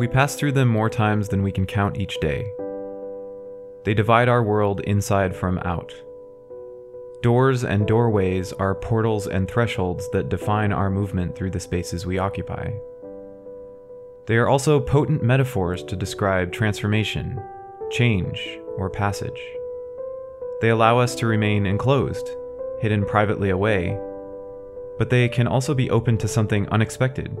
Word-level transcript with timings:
We 0.00 0.08
pass 0.08 0.34
through 0.34 0.52
them 0.52 0.68
more 0.68 0.88
times 0.88 1.28
than 1.28 1.42
we 1.42 1.52
can 1.52 1.66
count 1.66 1.98
each 1.98 2.18
day. 2.20 2.50
They 3.84 3.92
divide 3.92 4.30
our 4.30 4.42
world 4.42 4.80
inside 4.80 5.36
from 5.36 5.58
out. 5.58 5.94
Doors 7.20 7.64
and 7.64 7.86
doorways 7.86 8.54
are 8.54 8.74
portals 8.74 9.26
and 9.26 9.46
thresholds 9.46 10.08
that 10.12 10.30
define 10.30 10.72
our 10.72 10.88
movement 10.88 11.36
through 11.36 11.50
the 11.50 11.60
spaces 11.60 12.06
we 12.06 12.16
occupy. 12.16 12.70
They 14.24 14.38
are 14.38 14.48
also 14.48 14.80
potent 14.80 15.22
metaphors 15.22 15.84
to 15.84 15.96
describe 15.96 16.50
transformation, 16.50 17.38
change, 17.90 18.58
or 18.78 18.88
passage. 18.88 19.42
They 20.62 20.70
allow 20.70 20.98
us 20.98 21.14
to 21.16 21.26
remain 21.26 21.66
enclosed, 21.66 22.26
hidden 22.80 23.04
privately 23.04 23.50
away, 23.50 24.00
but 24.96 25.10
they 25.10 25.28
can 25.28 25.46
also 25.46 25.74
be 25.74 25.90
open 25.90 26.16
to 26.16 26.26
something 26.26 26.66
unexpected 26.70 27.36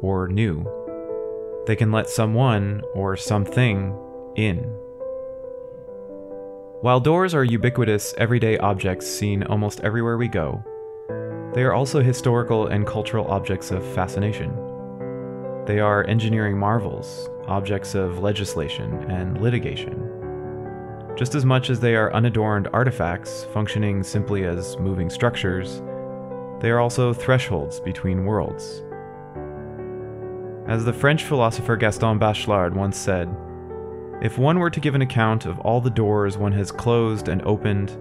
or 0.00 0.28
new. 0.28 0.64
They 1.66 1.76
can 1.76 1.92
let 1.92 2.08
someone 2.08 2.82
or 2.94 3.16
something 3.16 3.96
in. 4.36 4.58
While 6.80 7.00
doors 7.00 7.34
are 7.34 7.44
ubiquitous, 7.44 8.14
everyday 8.18 8.56
objects 8.58 9.06
seen 9.06 9.42
almost 9.42 9.80
everywhere 9.80 10.16
we 10.16 10.28
go, 10.28 10.62
they 11.54 11.64
are 11.64 11.72
also 11.72 12.02
historical 12.02 12.66
and 12.66 12.86
cultural 12.86 13.26
objects 13.28 13.70
of 13.70 13.84
fascination. 13.94 14.54
They 15.66 15.80
are 15.80 16.06
engineering 16.06 16.58
marvels, 16.58 17.28
objects 17.46 17.94
of 17.94 18.20
legislation 18.20 18.92
and 19.10 19.40
litigation. 19.40 20.08
Just 21.16 21.34
as 21.34 21.44
much 21.44 21.68
as 21.68 21.80
they 21.80 21.96
are 21.96 22.12
unadorned 22.12 22.68
artifacts 22.72 23.44
functioning 23.52 24.02
simply 24.04 24.44
as 24.44 24.78
moving 24.78 25.10
structures, 25.10 25.82
they 26.60 26.70
are 26.70 26.80
also 26.80 27.12
thresholds 27.12 27.80
between 27.80 28.24
worlds. 28.24 28.82
As 30.68 30.84
the 30.84 30.92
French 30.92 31.24
philosopher 31.24 31.76
Gaston 31.76 32.18
Bachelard 32.18 32.74
once 32.74 32.98
said, 32.98 33.34
if 34.20 34.36
one 34.36 34.58
were 34.58 34.68
to 34.68 34.80
give 34.80 34.94
an 34.94 35.00
account 35.00 35.46
of 35.46 35.58
all 35.60 35.80
the 35.80 35.88
doors 35.88 36.36
one 36.36 36.52
has 36.52 36.70
closed 36.70 37.28
and 37.28 37.40
opened, 37.46 37.96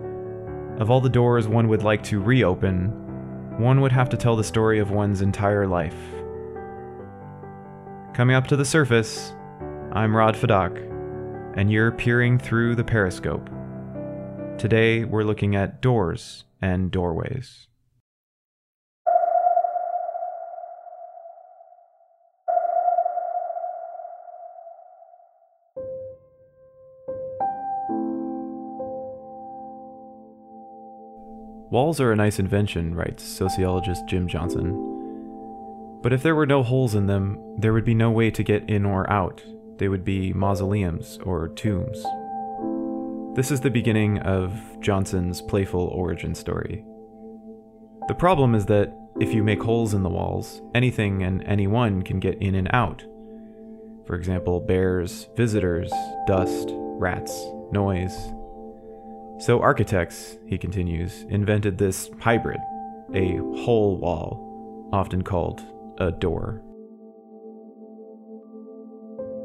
of 0.82 0.92
all 0.92 1.00
the 1.00 1.08
doors 1.08 1.48
one 1.48 1.70
would 1.70 1.84
like 1.84 2.04
to 2.04 2.20
reopen, 2.20 2.90
one 3.58 3.80
would 3.80 3.94
have 3.94 4.10
to 4.10 4.18
tell 4.18 4.36
the 4.36 4.44
story 4.44 4.80
of 4.80 4.92
one's 4.92 5.22
entire 5.22 5.66
life. 5.66 5.96
Coming 8.14 8.36
up 8.36 8.48
to 8.48 8.58
the 8.58 8.66
surface, 8.66 9.34
I'm 9.94 10.14
Rod 10.14 10.36
Fadak, 10.36 10.76
and 11.56 11.72
you're 11.72 11.94
peering 11.94 12.38
through 12.38 12.76
the 12.76 12.84
periscope. 12.84 13.50
Today, 14.58 15.06
we're 15.06 15.24
looking 15.24 15.56
at 15.56 15.82
doors 15.82 16.44
and 16.62 16.92
doorways. 16.92 17.68
Walls 31.70 32.00
are 32.00 32.14
a 32.14 32.16
nice 32.16 32.40
invention, 32.40 32.96
writes 32.96 33.24
sociologist 33.24 34.08
Jim 34.08 34.28
Johnson. 34.28 36.00
But 36.02 36.14
if 36.14 36.24
there 36.24 36.36
were 36.36 36.46
no 36.46 36.64
holes 36.64 36.96
in 36.96 37.08
them, 37.08 37.38
there 37.58 37.74
would 37.74 37.84
be 37.84 37.94
no 37.94 38.10
way 38.10 38.32
to 38.32 38.42
get 38.44 38.70
in 38.70 38.86
or 38.86 39.10
out. 39.12 39.44
They 39.78 39.90
would 39.90 40.06
be 40.06 40.32
mausoleums 40.32 41.20
or 41.24 41.50
tombs. 41.50 42.02
This 43.36 43.52
is 43.52 43.60
the 43.60 43.70
beginning 43.70 44.20
of 44.20 44.54
Johnson's 44.80 45.42
playful 45.42 45.88
origin 45.88 46.36
story. 46.36 46.86
The 48.08 48.16
problem 48.16 48.56
is 48.56 48.66
that 48.68 48.98
if 49.20 49.34
you 49.34 49.44
make 49.44 49.62
holes 49.62 49.94
in 49.94 50.04
the 50.04 50.10
walls, 50.10 50.62
anything 50.74 51.24
and 51.24 51.44
anyone 51.44 52.02
can 52.02 52.22
get 52.22 52.42
in 52.42 52.56
and 52.56 52.70
out. 52.72 53.04
For 54.06 54.16
example, 54.16 54.62
bears, 54.62 55.28
visitors, 55.36 55.92
dust, 56.28 56.70
rats, 56.72 57.38
noise, 57.74 58.32
so 59.40 59.60
architects, 59.62 60.38
he 60.48 60.58
continues, 60.58 61.24
invented 61.30 61.78
this 61.78 62.10
hybrid, 62.20 62.60
a 63.14 63.38
whole 63.64 63.98
wall, 63.98 64.90
often 64.92 65.22
called 65.22 65.62
a 66.00 66.12
door. 66.12 66.62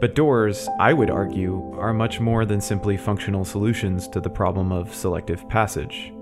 But 0.01 0.15
doors, 0.15 0.69
I 0.81 0.93
would 0.93 1.11
argue, 1.11 1.79
are 1.79 1.93
much 1.93 2.19
more 2.19 2.45
than 2.45 2.61
simply 2.61 2.97
functional 2.97 3.45
solutions 3.45 4.09
to 4.09 4.21
the 4.21 4.31
problem 4.31 4.73
of 4.73 4.95
selective 4.95 5.49
passage. 5.49 6.13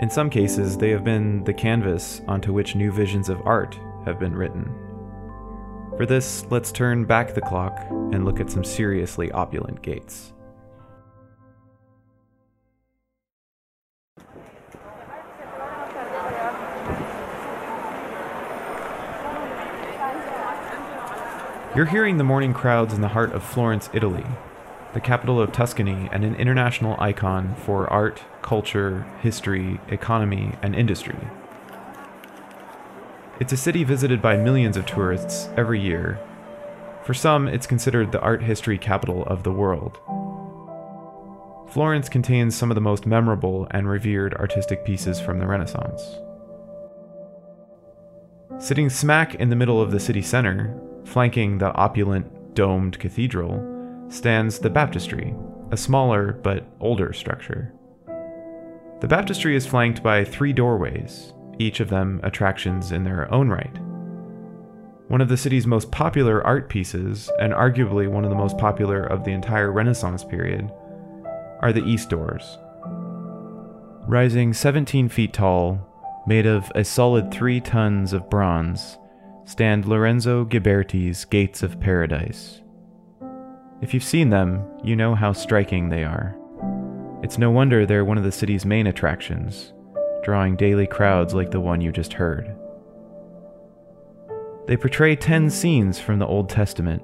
In 0.00 0.10
some 0.10 0.30
cases, 0.30 0.76
they 0.76 0.90
have 0.90 1.02
been 1.02 1.42
the 1.44 1.54
canvas 1.54 2.20
onto 2.28 2.52
which 2.52 2.76
new 2.76 2.92
visions 2.92 3.28
of 3.28 3.40
art 3.44 3.76
have 4.04 4.20
been 4.20 4.36
written. 4.36 4.72
For 5.96 6.04
this, 6.04 6.46
let's 6.50 6.70
turn 6.70 7.06
back 7.06 7.34
the 7.34 7.40
clock 7.40 7.80
and 7.90 8.24
look 8.24 8.38
at 8.38 8.50
some 8.50 8.62
seriously 8.62 9.32
opulent 9.32 9.80
gates. 9.80 10.34
You're 21.76 21.84
hearing 21.84 22.16
the 22.16 22.24
morning 22.24 22.54
crowds 22.54 22.94
in 22.94 23.02
the 23.02 23.08
heart 23.08 23.32
of 23.32 23.44
Florence, 23.44 23.90
Italy, 23.92 24.24
the 24.94 25.00
capital 25.00 25.38
of 25.38 25.52
Tuscany 25.52 26.08
and 26.10 26.24
an 26.24 26.34
international 26.36 26.96
icon 26.98 27.54
for 27.54 27.86
art, 27.92 28.22
culture, 28.40 29.04
history, 29.20 29.78
economy, 29.88 30.54
and 30.62 30.74
industry. 30.74 31.18
It's 33.40 33.52
a 33.52 33.58
city 33.58 33.84
visited 33.84 34.22
by 34.22 34.38
millions 34.38 34.78
of 34.78 34.86
tourists 34.86 35.50
every 35.54 35.78
year. 35.78 36.18
For 37.04 37.12
some, 37.12 37.46
it's 37.46 37.66
considered 37.66 38.10
the 38.10 38.22
art 38.22 38.42
history 38.42 38.78
capital 38.78 39.24
of 39.24 39.42
the 39.42 39.52
world. 39.52 39.98
Florence 41.68 42.08
contains 42.08 42.56
some 42.56 42.70
of 42.70 42.74
the 42.74 42.80
most 42.80 43.04
memorable 43.04 43.66
and 43.72 43.86
revered 43.86 44.32
artistic 44.36 44.82
pieces 44.82 45.20
from 45.20 45.40
the 45.40 45.46
Renaissance. 45.46 46.02
Sitting 48.58 48.88
smack 48.88 49.34
in 49.34 49.50
the 49.50 49.56
middle 49.56 49.82
of 49.82 49.90
the 49.90 50.00
city 50.00 50.22
center, 50.22 50.74
Flanking 51.06 51.58
the 51.58 51.72
opulent, 51.72 52.54
domed 52.54 52.98
cathedral 52.98 54.06
stands 54.08 54.58
the 54.58 54.70
baptistry, 54.70 55.34
a 55.70 55.76
smaller 55.76 56.32
but 56.32 56.66
older 56.80 57.12
structure. 57.12 57.72
The 59.00 59.08
baptistry 59.08 59.54
is 59.54 59.66
flanked 59.66 60.02
by 60.02 60.24
three 60.24 60.52
doorways, 60.52 61.32
each 61.58 61.80
of 61.80 61.90
them 61.90 62.20
attractions 62.22 62.92
in 62.92 63.04
their 63.04 63.32
own 63.32 63.48
right. 63.48 63.78
One 65.08 65.20
of 65.20 65.28
the 65.28 65.36
city's 65.36 65.66
most 65.66 65.92
popular 65.92 66.44
art 66.44 66.68
pieces, 66.68 67.30
and 67.38 67.52
arguably 67.52 68.08
one 68.08 68.24
of 68.24 68.30
the 68.30 68.36
most 68.36 68.58
popular 68.58 69.04
of 69.04 69.22
the 69.22 69.30
entire 69.30 69.70
Renaissance 69.70 70.24
period, 70.24 70.72
are 71.60 71.72
the 71.72 71.84
east 71.84 72.10
doors. 72.10 72.58
Rising 74.08 74.52
17 74.52 75.08
feet 75.08 75.32
tall, 75.32 75.80
made 76.26 76.46
of 76.46 76.72
a 76.74 76.82
solid 76.82 77.32
3 77.32 77.60
tons 77.60 78.12
of 78.12 78.28
bronze, 78.28 78.98
stand 79.46 79.86
Lorenzo 79.86 80.44
Ghiberti's 80.44 81.24
Gates 81.24 81.62
of 81.62 81.80
Paradise. 81.80 82.62
If 83.80 83.94
you've 83.94 84.02
seen 84.02 84.28
them, 84.28 84.64
you 84.82 84.96
know 84.96 85.14
how 85.14 85.32
striking 85.32 85.88
they 85.88 86.02
are. 86.02 86.36
It's 87.22 87.38
no 87.38 87.52
wonder 87.52 87.86
they're 87.86 88.04
one 88.04 88.18
of 88.18 88.24
the 88.24 88.32
city's 88.32 88.66
main 88.66 88.88
attractions, 88.88 89.72
drawing 90.24 90.56
daily 90.56 90.88
crowds 90.88 91.32
like 91.32 91.52
the 91.52 91.60
one 91.60 91.80
you 91.80 91.92
just 91.92 92.12
heard. 92.12 92.56
They 94.66 94.76
portray 94.76 95.14
ten 95.14 95.48
scenes 95.48 96.00
from 96.00 96.18
the 96.18 96.26
Old 96.26 96.48
Testament, 96.48 97.02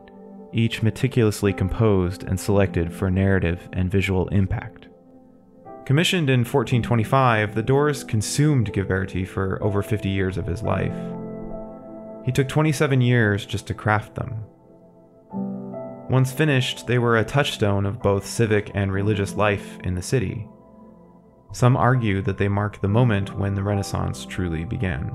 each 0.53 0.83
meticulously 0.83 1.53
composed 1.53 2.25
and 2.25 2.39
selected 2.39 2.93
for 2.93 3.09
narrative 3.09 3.69
and 3.73 3.89
visual 3.89 4.27
impact. 4.29 4.89
Commissioned 5.87 6.29
in 6.29 6.41
1425, 6.41 7.55
the 7.55 7.63
doors 7.63 8.03
consumed 8.03 8.73
Ghiberti 8.73 9.27
for 9.27 9.63
over 9.63 9.81
50 9.81 10.09
years 10.09 10.37
of 10.37 10.47
his 10.47 10.63
life. 10.65 10.93
He 12.25 12.33
took 12.33 12.49
27 12.49 13.01
years 13.01 13.45
just 13.45 13.67
to 13.67 13.75
craft 13.75 14.15
them. 14.15 14.45
Once 16.09 16.31
finished, 16.31 16.87
they 16.87 16.99
were 16.99 17.17
a 17.17 17.25
touchstone 17.25 17.87
of 17.87 18.03
both 18.03 18.27
civic 18.27 18.71
and 18.75 18.93
religious 18.93 19.35
life 19.35 19.79
in 19.83 19.95
the 19.95 20.03
city. 20.03 20.47
Some 21.53 21.77
argue 21.77 22.23
that 22.23 22.39
they 22.39 22.49
mark 22.49 22.81
the 22.81 22.89
moment 22.89 23.39
when 23.39 23.55
the 23.55 23.63
Renaissance 23.63 24.25
truly 24.27 24.65
began. 24.65 25.11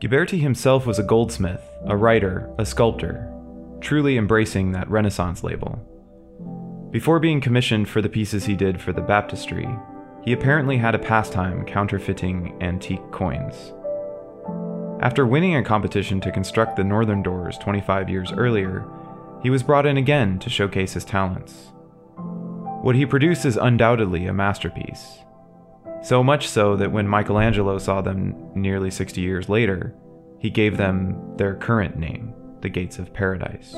Ghiberti 0.00 0.40
himself 0.40 0.86
was 0.86 0.98
a 0.98 1.04
goldsmith, 1.04 1.62
a 1.86 1.96
writer, 1.96 2.52
a 2.58 2.66
sculptor, 2.66 3.32
truly 3.80 4.18
embracing 4.18 4.72
that 4.72 4.90
Renaissance 4.90 5.42
label. 5.42 5.80
Before 6.90 7.18
being 7.18 7.40
commissioned 7.40 7.88
for 7.88 8.02
the 8.02 8.08
pieces 8.08 8.44
he 8.44 8.54
did 8.54 8.80
for 8.80 8.92
the 8.92 9.00
baptistry, 9.00 9.68
he 10.24 10.32
apparently 10.32 10.78
had 10.78 10.94
a 10.94 10.98
pastime 10.98 11.64
counterfeiting 11.66 12.56
antique 12.62 13.10
coins. 13.12 13.74
After 15.00 15.26
winning 15.26 15.56
a 15.56 15.62
competition 15.62 16.20
to 16.22 16.32
construct 16.32 16.76
the 16.76 16.84
northern 16.84 17.22
doors 17.22 17.58
25 17.58 18.08
years 18.08 18.32
earlier, 18.32 18.88
he 19.42 19.50
was 19.50 19.62
brought 19.62 19.84
in 19.84 19.98
again 19.98 20.38
to 20.38 20.48
showcase 20.48 20.94
his 20.94 21.04
talents. 21.04 21.72
What 22.80 22.96
he 22.96 23.04
produced 23.04 23.44
is 23.44 23.58
undoubtedly 23.58 24.26
a 24.26 24.32
masterpiece. 24.32 25.18
So 26.02 26.22
much 26.22 26.48
so 26.48 26.76
that 26.76 26.92
when 26.92 27.08
Michelangelo 27.08 27.78
saw 27.78 28.00
them 28.00 28.34
nearly 28.54 28.90
60 28.90 29.20
years 29.20 29.48
later, 29.50 29.94
he 30.38 30.48
gave 30.48 30.78
them 30.78 31.36
their 31.36 31.54
current 31.54 31.98
name, 31.98 32.32
the 32.60 32.68
Gates 32.70 32.98
of 32.98 33.12
Paradise. 33.12 33.74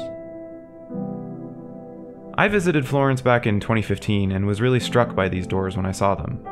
I 2.39 2.49
visited 2.49 2.87
Florence 2.87 3.23
back 3.23 3.47
in 3.47 3.61
2015 3.61 4.31
and 4.31 4.47
was 4.47 4.61
really 4.61 4.79
struck 4.79 5.15
by 5.15 5.27
these 5.27 5.47
doors 5.47 5.75
when 5.75 5.87
I 5.87 5.93
saw 5.93 6.15
them. 6.15 6.47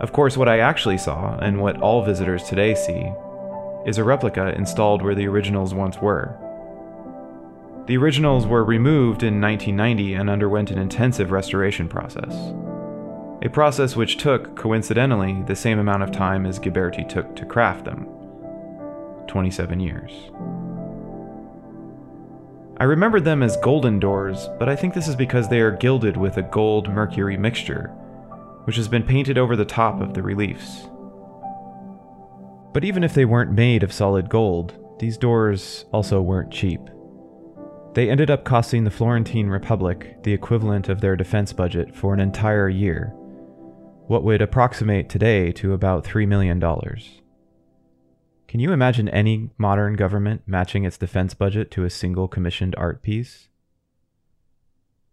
Of 0.00 0.12
course, 0.12 0.36
what 0.36 0.48
I 0.48 0.60
actually 0.60 0.96
saw, 0.96 1.36
and 1.38 1.60
what 1.60 1.82
all 1.82 2.04
visitors 2.04 2.44
today 2.44 2.76
see, 2.76 3.10
is 3.84 3.98
a 3.98 4.04
replica 4.04 4.54
installed 4.54 5.02
where 5.02 5.16
the 5.16 5.26
originals 5.26 5.74
once 5.74 5.98
were. 5.98 6.38
The 7.86 7.96
originals 7.96 8.46
were 8.46 8.62
removed 8.62 9.24
in 9.24 9.40
1990 9.40 10.14
and 10.14 10.30
underwent 10.30 10.70
an 10.70 10.78
intensive 10.78 11.32
restoration 11.32 11.88
process. 11.88 12.32
A 13.42 13.48
process 13.50 13.96
which 13.96 14.18
took, 14.18 14.54
coincidentally, 14.54 15.42
the 15.48 15.56
same 15.56 15.80
amount 15.80 16.04
of 16.04 16.12
time 16.12 16.46
as 16.46 16.60
Ghiberti 16.60 17.08
took 17.08 17.34
to 17.34 17.44
craft 17.44 17.86
them 17.86 18.06
27 19.26 19.80
years. 19.80 20.12
I 22.80 22.84
remembered 22.84 23.26
them 23.26 23.42
as 23.42 23.58
golden 23.58 24.00
doors, 24.00 24.48
but 24.58 24.66
I 24.66 24.74
think 24.74 24.94
this 24.94 25.06
is 25.06 25.14
because 25.14 25.50
they 25.50 25.60
are 25.60 25.70
gilded 25.70 26.16
with 26.16 26.38
a 26.38 26.42
gold 26.42 26.88
mercury 26.88 27.36
mixture, 27.36 27.88
which 28.64 28.76
has 28.76 28.88
been 28.88 29.02
painted 29.02 29.36
over 29.36 29.54
the 29.54 29.66
top 29.66 30.00
of 30.00 30.14
the 30.14 30.22
reliefs. 30.22 30.88
But 32.72 32.82
even 32.82 33.04
if 33.04 33.12
they 33.12 33.26
weren't 33.26 33.52
made 33.52 33.82
of 33.82 33.92
solid 33.92 34.30
gold, 34.30 34.78
these 34.98 35.18
doors 35.18 35.84
also 35.92 36.22
weren't 36.22 36.50
cheap. 36.50 36.80
They 37.92 38.08
ended 38.08 38.30
up 38.30 38.46
costing 38.46 38.84
the 38.84 38.90
Florentine 38.90 39.48
Republic 39.48 40.22
the 40.22 40.32
equivalent 40.32 40.88
of 40.88 41.02
their 41.02 41.16
defense 41.16 41.52
budget 41.52 41.94
for 41.94 42.14
an 42.14 42.20
entire 42.20 42.70
year, 42.70 43.12
what 44.06 44.24
would 44.24 44.40
approximate 44.40 45.10
today 45.10 45.52
to 45.52 45.74
about 45.74 46.04
$3 46.04 46.26
million. 46.26 46.58
Can 48.50 48.58
you 48.58 48.72
imagine 48.72 49.08
any 49.08 49.50
modern 49.58 49.94
government 49.94 50.42
matching 50.44 50.82
its 50.82 50.98
defense 50.98 51.34
budget 51.34 51.70
to 51.70 51.84
a 51.84 51.88
single 51.88 52.26
commissioned 52.26 52.74
art 52.76 53.00
piece? 53.00 53.46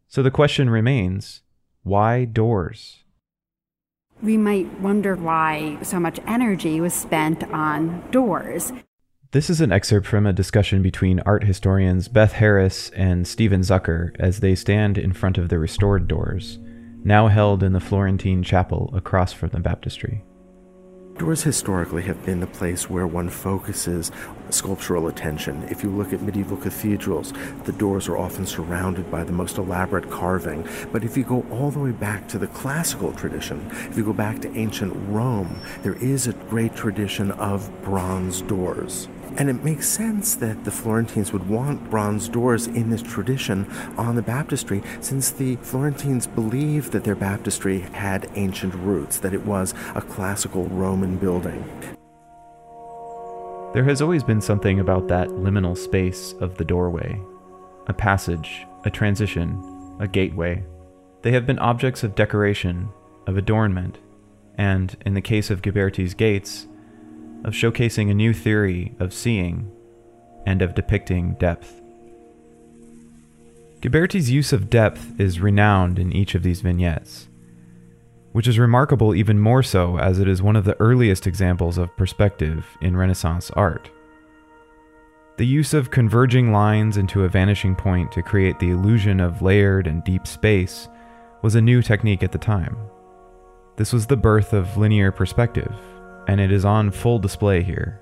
So 0.07 0.23
the 0.23 0.31
question 0.31 0.71
remains 0.71 1.43
why 1.83 2.25
doors? 2.25 3.03
We 4.23 4.37
might 4.37 4.79
wonder 4.79 5.15
why 5.15 5.77
so 5.83 5.99
much 5.99 6.19
energy 6.25 6.81
was 6.81 6.95
spent 6.95 7.43
on 7.53 8.09
doors. 8.09 8.73
This 9.33 9.51
is 9.51 9.61
an 9.61 9.71
excerpt 9.71 10.07
from 10.07 10.25
a 10.25 10.33
discussion 10.33 10.81
between 10.81 11.19
art 11.19 11.43
historians 11.43 12.07
Beth 12.07 12.33
Harris 12.33 12.89
and 12.89 13.27
Steven 13.27 13.61
Zucker 13.61 14.15
as 14.17 14.39
they 14.39 14.55
stand 14.55 14.97
in 14.97 15.13
front 15.13 15.37
of 15.37 15.49
the 15.49 15.59
restored 15.59 16.07
doors, 16.07 16.57
now 17.03 17.27
held 17.27 17.61
in 17.61 17.73
the 17.73 17.79
Florentine 17.79 18.41
chapel 18.41 18.89
across 18.95 19.31
from 19.31 19.49
the 19.49 19.59
baptistry. 19.59 20.23
Doors 21.17 21.41
historically 21.41 22.03
have 22.03 22.23
been 22.27 22.41
the 22.41 22.47
place 22.47 22.91
where 22.91 23.07
one 23.07 23.27
focuses 23.27 24.11
sculptural 24.51 25.07
attention. 25.07 25.63
If 25.63 25.81
you 25.81 25.89
look 25.89 26.13
at 26.13 26.21
medieval 26.21 26.57
cathedrals, 26.57 27.33
the 27.63 27.71
doors 27.71 28.07
are 28.07 28.15
often 28.15 28.45
surrounded 28.45 29.09
by 29.09 29.23
the 29.23 29.31
most 29.31 29.57
elaborate 29.57 30.11
carving. 30.11 30.67
But 30.91 31.03
if 31.03 31.17
you 31.17 31.23
go 31.23 31.43
all 31.49 31.71
the 31.71 31.79
way 31.79 31.91
back 31.91 32.27
to 32.29 32.37
the 32.37 32.45
classical 32.45 33.13
tradition, 33.13 33.67
if 33.71 33.97
you 33.97 34.05
go 34.05 34.13
back 34.13 34.41
to 34.41 34.55
ancient 34.55 34.93
Rome, 35.09 35.59
there 35.81 35.95
is 35.95 36.27
a 36.27 36.33
great 36.33 36.75
tradition 36.75 37.31
of 37.31 37.67
bronze 37.81 38.43
doors. 38.43 39.07
And 39.37 39.51
it 39.51 39.63
makes 39.63 39.87
sense 39.87 40.33
that 40.35 40.65
the 40.65 40.71
Florentines 40.71 41.31
would 41.31 41.47
want 41.47 41.91
bronze 41.91 42.27
doors 42.27 42.65
in 42.65 42.89
this 42.89 43.03
tradition 43.03 43.71
on 43.95 44.15
the 44.15 44.23
baptistry, 44.23 44.81
since 44.99 45.29
the 45.29 45.57
Florentines 45.57 46.25
believed 46.25 46.91
that 46.91 47.03
their 47.03 47.15
baptistry 47.15 47.81
had 47.81 48.31
ancient 48.33 48.73
roots, 48.73 49.19
that 49.19 49.35
it 49.35 49.45
was 49.45 49.75
a 49.93 50.01
classical 50.01 50.65
Roman 50.69 51.17
building. 51.17 51.63
There 53.73 53.83
has 53.83 54.01
always 54.01 54.23
been 54.23 54.41
something 54.41 54.79
about 54.79 55.07
that 55.09 55.27
liminal 55.27 55.77
space 55.77 56.33
of 56.39 56.57
the 56.57 56.65
doorway 56.65 57.21
a 57.85 57.93
passage, 57.93 58.65
a 58.83 58.89
transition, 58.89 59.95
a 59.99 60.07
gateway. 60.07 60.61
They 61.21 61.31
have 61.31 61.45
been 61.45 61.59
objects 61.59 62.03
of 62.03 62.15
decoration, 62.15 62.89
of 63.27 63.37
adornment, 63.37 63.99
and, 64.57 64.97
in 65.05 65.13
the 65.13 65.21
case 65.21 65.49
of 65.49 65.61
Ghiberti's 65.61 66.13
gates, 66.13 66.67
of 67.47 67.53
showcasing 67.53 68.11
a 68.11 68.13
new 68.13 68.33
theory 68.33 68.93
of 68.99 69.13
seeing 69.13 69.71
and 70.45 70.61
of 70.61 70.75
depicting 70.75 71.33
depth. 71.35 71.81
Ghiberti's 73.79 74.29
use 74.29 74.51
of 74.51 74.69
depth 74.69 75.17
is 75.17 75.39
renowned 75.39 75.97
in 75.97 76.11
each 76.11 76.35
of 76.35 76.43
these 76.43 76.59
vignettes, 76.59 77.29
which 78.33 78.49
is 78.49 78.59
remarkable 78.59 79.15
even 79.15 79.39
more 79.39 79.63
so 79.63 79.97
as 79.97 80.19
it 80.19 80.27
is 80.27 80.41
one 80.41 80.57
of 80.57 80.65
the 80.65 80.75
earliest 80.81 81.25
examples 81.25 81.77
of 81.77 81.95
perspective 81.95 82.65
in 82.81 82.97
Renaissance 82.97 83.49
art. 83.51 83.89
The 85.37 85.47
use 85.47 85.73
of 85.73 85.89
converging 85.89 86.51
lines 86.51 86.97
into 86.97 87.23
a 87.23 87.29
vanishing 87.29 87.75
point 87.75 88.11
to 88.11 88.21
create 88.21 88.59
the 88.59 88.71
illusion 88.71 89.21
of 89.21 89.41
layered 89.41 89.87
and 89.87 90.03
deep 90.03 90.27
space 90.27 90.89
was 91.43 91.55
a 91.55 91.61
new 91.61 91.81
technique 91.81 92.23
at 92.23 92.33
the 92.33 92.37
time. 92.37 92.75
This 93.77 93.93
was 93.93 94.05
the 94.05 94.17
birth 94.17 94.51
of 94.51 94.75
linear 94.75 95.13
perspective, 95.13 95.73
and 96.27 96.39
it 96.39 96.51
is 96.51 96.65
on 96.65 96.91
full 96.91 97.19
display 97.19 97.63
here. 97.63 98.01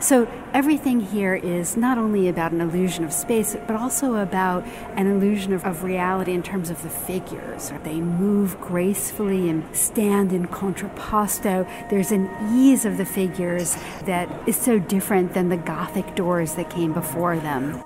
So, 0.00 0.28
everything 0.52 1.00
here 1.00 1.36
is 1.36 1.76
not 1.76 1.98
only 1.98 2.28
about 2.28 2.50
an 2.50 2.60
illusion 2.60 3.04
of 3.04 3.12
space, 3.12 3.56
but 3.66 3.76
also 3.76 4.16
about 4.16 4.66
an 4.96 5.06
illusion 5.06 5.52
of, 5.52 5.64
of, 5.64 5.84
reality 5.84 6.32
in 6.32 6.42
terms 6.42 6.68
of 6.68 6.82
the 6.82 6.90
figures. 6.90 7.72
They 7.84 8.00
move 8.00 8.60
gracefully 8.60 9.48
and 9.48 9.64
stand 9.74 10.32
in 10.32 10.48
contrapposto. 10.48 11.66
There's 11.90 12.10
an 12.10 12.28
ease 12.52 12.84
of 12.84 12.96
the 12.98 13.06
figures 13.06 13.76
that 14.04 14.28
is 14.48 14.56
so 14.56 14.80
different 14.80 15.32
than 15.32 15.48
the 15.48 15.56
Gothic 15.56 16.16
doors 16.16 16.54
that 16.54 16.70
came 16.70 16.92
before 16.92 17.36
them. 17.36 17.82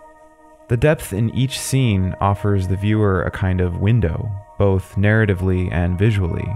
The 0.68 0.78
depth 0.78 1.12
in 1.12 1.30
each 1.30 1.60
scene 1.60 2.14
offers 2.20 2.68
the 2.68 2.76
viewer 2.76 3.22
a 3.22 3.30
kind 3.30 3.60
of 3.60 3.80
window, 3.80 4.30
both 4.58 4.96
narratively 4.96 5.70
and 5.70 5.98
visually, 5.98 6.48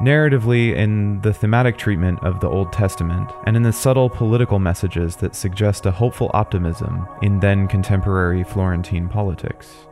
narratively 0.00 0.74
in 0.76 1.20
the 1.22 1.32
thematic 1.32 1.76
treatment 1.76 2.22
of 2.22 2.40
the 2.40 2.48
Old 2.48 2.72
Testament, 2.72 3.30
and 3.44 3.56
in 3.56 3.62
the 3.62 3.72
subtle 3.72 4.08
political 4.08 4.58
messages 4.58 5.16
that 5.16 5.34
suggest 5.34 5.86
a 5.86 5.90
hopeful 5.90 6.30
optimism 6.34 7.06
in 7.22 7.40
then 7.40 7.66
contemporary 7.66 8.44
Florentine 8.44 9.08
politics. 9.08 9.86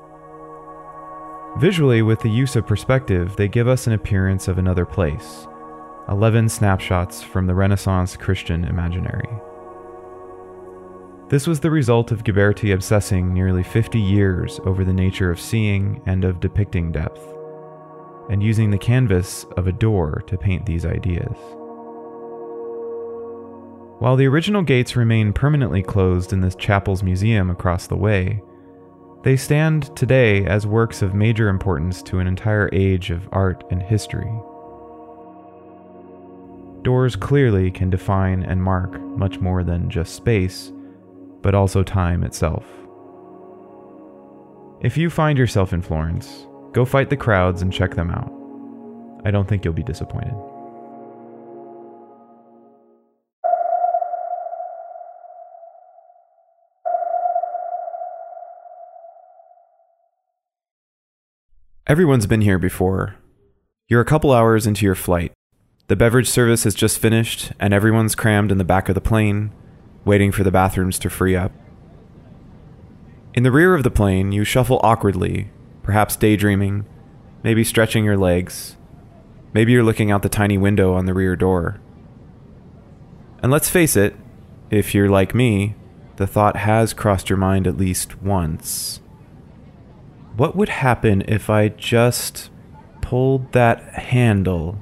Visually, 1.59 2.03
with 2.03 2.21
the 2.21 2.31
use 2.31 2.55
of 2.55 2.67
perspective, 2.67 3.35
they 3.37 3.49
give 3.49 3.67
us 3.67 3.87
an 3.87 3.95
appearance 3.95 4.47
of 4.47 4.59
another 4.59 4.87
place 4.87 5.47
11 6.09 6.49
snapshots 6.49 7.21
from 7.21 7.47
the 7.47 7.55
Renaissance 7.55 8.17
Christian 8.17 8.65
imaginary. 8.65 9.29
This 11.29 11.49
was 11.49 11.59
the 11.59 11.71
result 11.73 12.13
of 12.13 12.23
Ghiberti 12.23 12.73
obsessing 12.73 13.35
nearly 13.35 13.65
50 13.65 13.99
years 13.99 14.61
over 14.65 14.85
the 14.85 14.93
nature 14.93 15.33
of 15.33 15.41
seeing 15.41 16.01
and 16.07 16.25
of 16.25 16.39
depicting 16.39 16.93
depth 16.93 17.36
and 18.29 18.43
using 18.43 18.71
the 18.71 18.79
canvas 18.79 19.45
of 19.57 19.67
a 19.67 19.73
door 19.73 20.23
to 20.27 20.37
paint 20.37 20.67
these 20.67 20.85
ideas. 20.85 21.37
While 23.99 24.17
the 24.17 24.27
original 24.27 24.63
gates 24.63 24.95
remain 24.95 25.33
permanently 25.33 25.83
closed 25.83 26.33
in 26.33 26.41
the 26.41 26.51
chapel's 26.51 27.03
museum 27.03 27.49
across 27.51 27.87
the 27.87 27.97
way, 27.97 28.43
they 29.23 29.37
stand 29.37 29.97
today 29.97 30.45
as 30.45 30.67
works 30.67 31.03
of 31.03 31.15
major 31.15 31.49
importance 31.49 32.03
to 32.05 32.19
an 32.19 32.27
entire 32.27 32.69
age 32.73 33.11
of 33.11 33.29
art 33.33 33.65
and 33.71 33.83
history. 33.83 34.31
Doors 36.83 37.17
clearly 37.17 37.71
can 37.71 37.91
define 37.91 38.43
and 38.45 38.63
mark 38.63 39.01
much 39.01 39.41
more 39.41 39.65
than 39.65 39.91
just 39.91 40.15
space, 40.15 40.73
but 41.43 41.55
also 41.55 41.83
time 41.83 42.23
itself. 42.23 42.65
If 44.81 44.97
you 44.97 45.11
find 45.11 45.39
yourself 45.39 45.73
in 45.73 45.83
Florence, 45.83 46.47
Go 46.77 46.85
fight 46.85 47.09
the 47.09 47.17
crowds 47.17 47.63
and 47.63 47.73
check 47.73 47.95
them 47.95 48.11
out. 48.11 48.31
I 49.25 49.31
don't 49.31 49.49
think 49.49 49.65
you'll 49.65 49.73
be 49.73 49.83
disappointed. 49.83 50.35
Everyone's 61.87 62.27
been 62.27 62.43
here 62.43 62.59
before. 62.59 63.15
You're 63.89 64.03
a 64.03 64.05
couple 64.05 64.33
hours 64.33 64.67
into 64.67 64.85
your 64.85 64.95
flight. 64.95 65.33
The 65.87 65.97
beverage 65.97 66.29
service 66.29 66.65
has 66.65 66.75
just 66.75 66.99
finished, 66.99 67.53
and 67.59 67.73
everyone's 67.73 68.15
crammed 68.15 68.53
in 68.53 68.59
the 68.59 68.65
back 68.65 68.91
of 68.91 68.95
the 68.95 69.01
plane, 69.01 69.51
waiting 70.05 70.31
for 70.31 70.45
the 70.45 70.51
bathrooms 70.51 70.99
to 70.99 71.09
free 71.09 71.35
up. 71.35 71.53
In 73.33 73.45
the 73.45 73.51
rear 73.51 73.75
of 73.75 73.83
the 73.83 73.91
plane, 73.91 74.31
you 74.31 74.45
shuffle 74.45 74.79
awkwardly 74.83 75.53
perhaps 75.87 76.17
daydreaming, 76.17 76.85
maybe 77.45 77.63
stretching 77.63 78.05
your 78.05 78.17
legs. 78.17 78.77
Maybe 79.55 79.71
you're 79.71 79.85
looking 79.85 80.11
out 80.11 80.23
the 80.23 80.29
tiny 80.29 80.59
window 80.59 80.93
on 80.95 81.07
the 81.07 81.15
rear 81.15 81.37
door. 81.37 81.81
And 83.41 83.53
let's 83.53 83.71
face 83.71 83.97
it, 83.97 84.17
if 84.69 84.97
you're 84.97 85.09
like 85.09 85.33
me, 85.33 85.77
the 86.17 86.27
thought 86.27 86.57
has 86.57 86.93
crossed 86.93 87.31
your 87.31 87.37
mind 87.37 87.69
at 87.69 87.77
least 87.77 88.21
once. 88.21 89.01
What 90.37 90.57
would 90.57 90.71
happen 90.71 91.23
if 91.29 91.49
I 91.49 91.69
just 91.69 92.51
pulled 93.01 93.53
that 93.53 93.81
handle? 93.95 94.81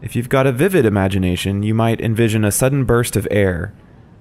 If 0.00 0.14
you've 0.14 0.28
got 0.28 0.46
a 0.46 0.52
vivid 0.52 0.86
imagination, 0.86 1.64
you 1.64 1.74
might 1.74 2.00
envision 2.00 2.44
a 2.44 2.52
sudden 2.52 2.84
burst 2.84 3.16
of 3.16 3.26
air, 3.32 3.74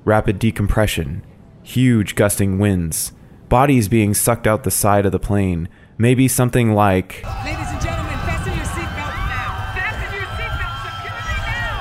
rapid 0.05 0.39
decompression, 0.39 1.24
huge 1.62 2.15
gusting 2.15 2.57
winds, 2.57 3.13
bodies 3.50 3.88
being 3.88 4.13
sucked 4.13 4.48
out 4.48 4.63
the 4.63 4.72
side 4.72 5.06
of 5.06 5.12
the 5.12 5.20
plane, 5.20 5.68
maybe 5.98 6.27
something 6.27 6.74
like 6.74 7.24
Ladies 7.44 7.68
and 7.68 7.82
gentlemen, 7.82 8.18
fasten 8.20 8.53
your 8.53 8.65
seatbelts 8.65 9.27
now. 9.27 9.74
Fasten 9.75 10.13
your 10.13 10.27
seatbelts 10.38 10.82
securely 10.86 11.36
now. 11.44 11.75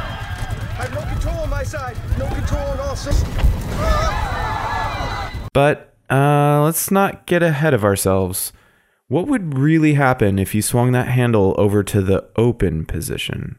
I 0.78 0.82
have 0.82 0.94
no 0.94 1.02
control 1.12 1.36
on 1.42 1.50
my 1.50 1.62
side. 1.62 1.96
No 2.18 2.26
control 2.28 2.66
on 2.68 2.80
all 2.80 2.96
systems. 2.96 3.34
But 5.52 5.94
uh, 6.10 6.62
let's 6.64 6.90
not 6.90 7.26
get 7.26 7.42
ahead 7.42 7.74
of 7.74 7.84
ourselves. 7.84 8.52
What 9.08 9.26
would 9.26 9.56
really 9.56 9.94
happen 9.94 10.38
if 10.38 10.54
you 10.54 10.62
swung 10.62 10.92
that 10.92 11.08
handle 11.08 11.54
over 11.58 11.82
to 11.82 12.02
the 12.02 12.28
open 12.36 12.84
position? 12.84 13.58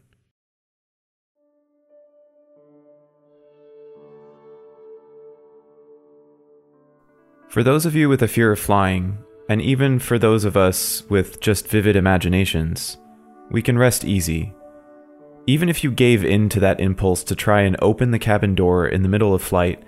For 7.50 7.64
those 7.64 7.84
of 7.84 7.96
you 7.96 8.08
with 8.08 8.22
a 8.22 8.28
fear 8.28 8.52
of 8.52 8.60
flying, 8.60 9.18
and 9.48 9.60
even 9.60 9.98
for 9.98 10.20
those 10.20 10.44
of 10.44 10.56
us 10.56 11.02
with 11.10 11.40
just 11.40 11.66
vivid 11.66 11.96
imaginations, 11.96 12.96
we 13.50 13.60
can 13.60 13.76
rest 13.76 14.04
easy. 14.04 14.54
Even 15.48 15.68
if 15.68 15.82
you 15.82 15.90
gave 15.90 16.24
in 16.24 16.48
to 16.50 16.60
that 16.60 16.78
impulse 16.78 17.24
to 17.24 17.34
try 17.34 17.62
and 17.62 17.76
open 17.82 18.12
the 18.12 18.20
cabin 18.20 18.54
door 18.54 18.86
in 18.86 19.02
the 19.02 19.08
middle 19.08 19.34
of 19.34 19.42
flight, 19.42 19.82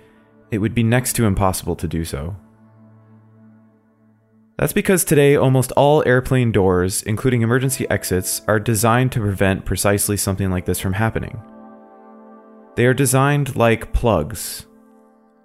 it 0.51 0.57
would 0.57 0.75
be 0.75 0.83
next 0.83 1.13
to 1.13 1.23
impossible 1.23 1.77
to 1.77 1.87
do 1.87 2.03
so. 2.03 2.35
That's 4.57 4.73
because 4.73 5.05
today 5.05 5.37
almost 5.37 5.71
all 5.71 6.03
airplane 6.05 6.51
doors, 6.51 7.01
including 7.03 7.43
emergency 7.43 7.89
exits, 7.89 8.41
are 8.45 8.59
designed 8.59 9.13
to 9.13 9.21
prevent 9.21 9.63
precisely 9.63 10.17
something 10.17 10.51
like 10.51 10.65
this 10.65 10.81
from 10.81 10.91
happening. 10.91 11.41
They 12.75 12.87
are 12.87 12.93
designed 12.93 13.55
like 13.55 13.93
plugs. 13.93 14.65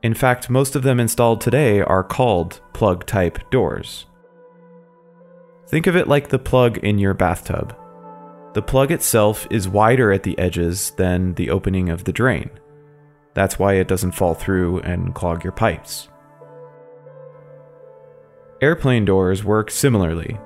In 0.09 0.15
fact, 0.15 0.49
most 0.49 0.75
of 0.75 0.83
them 0.83 1.01
installed 1.01 1.43
today 1.43 1.83
are 1.83 2.03
called 2.03 2.63
plug 2.73 3.05
type 3.05 3.51
doors. 3.51 4.07
Think 5.67 5.87
of 5.87 5.97
it 5.97 6.09
like 6.09 6.31
the 6.31 6.39
plug 6.39 6.79
in 6.79 6.99
your 6.99 7.13
bathtub. 7.13 7.77
The 8.55 8.63
plug 8.63 8.91
itself 8.91 9.47
is 9.51 9.69
wider 9.69 10.11
at 10.11 10.23
the 10.23 10.39
edges 10.39 10.93
than 10.93 11.35
the 11.35 11.51
opening 11.51 11.91
of 11.91 12.05
the 12.05 12.13
drain. 12.15 12.49
That's 13.35 13.59
why 13.59 13.75
it 13.75 13.87
doesn't 13.87 14.13
fall 14.13 14.33
through 14.33 14.81
and 14.81 15.15
clog 15.15 15.45
your 15.45 15.53
pipes. 15.53 16.09
Airplane 18.63 19.05
doors 19.05 19.45
work 19.45 19.71
similarly. 19.71 20.39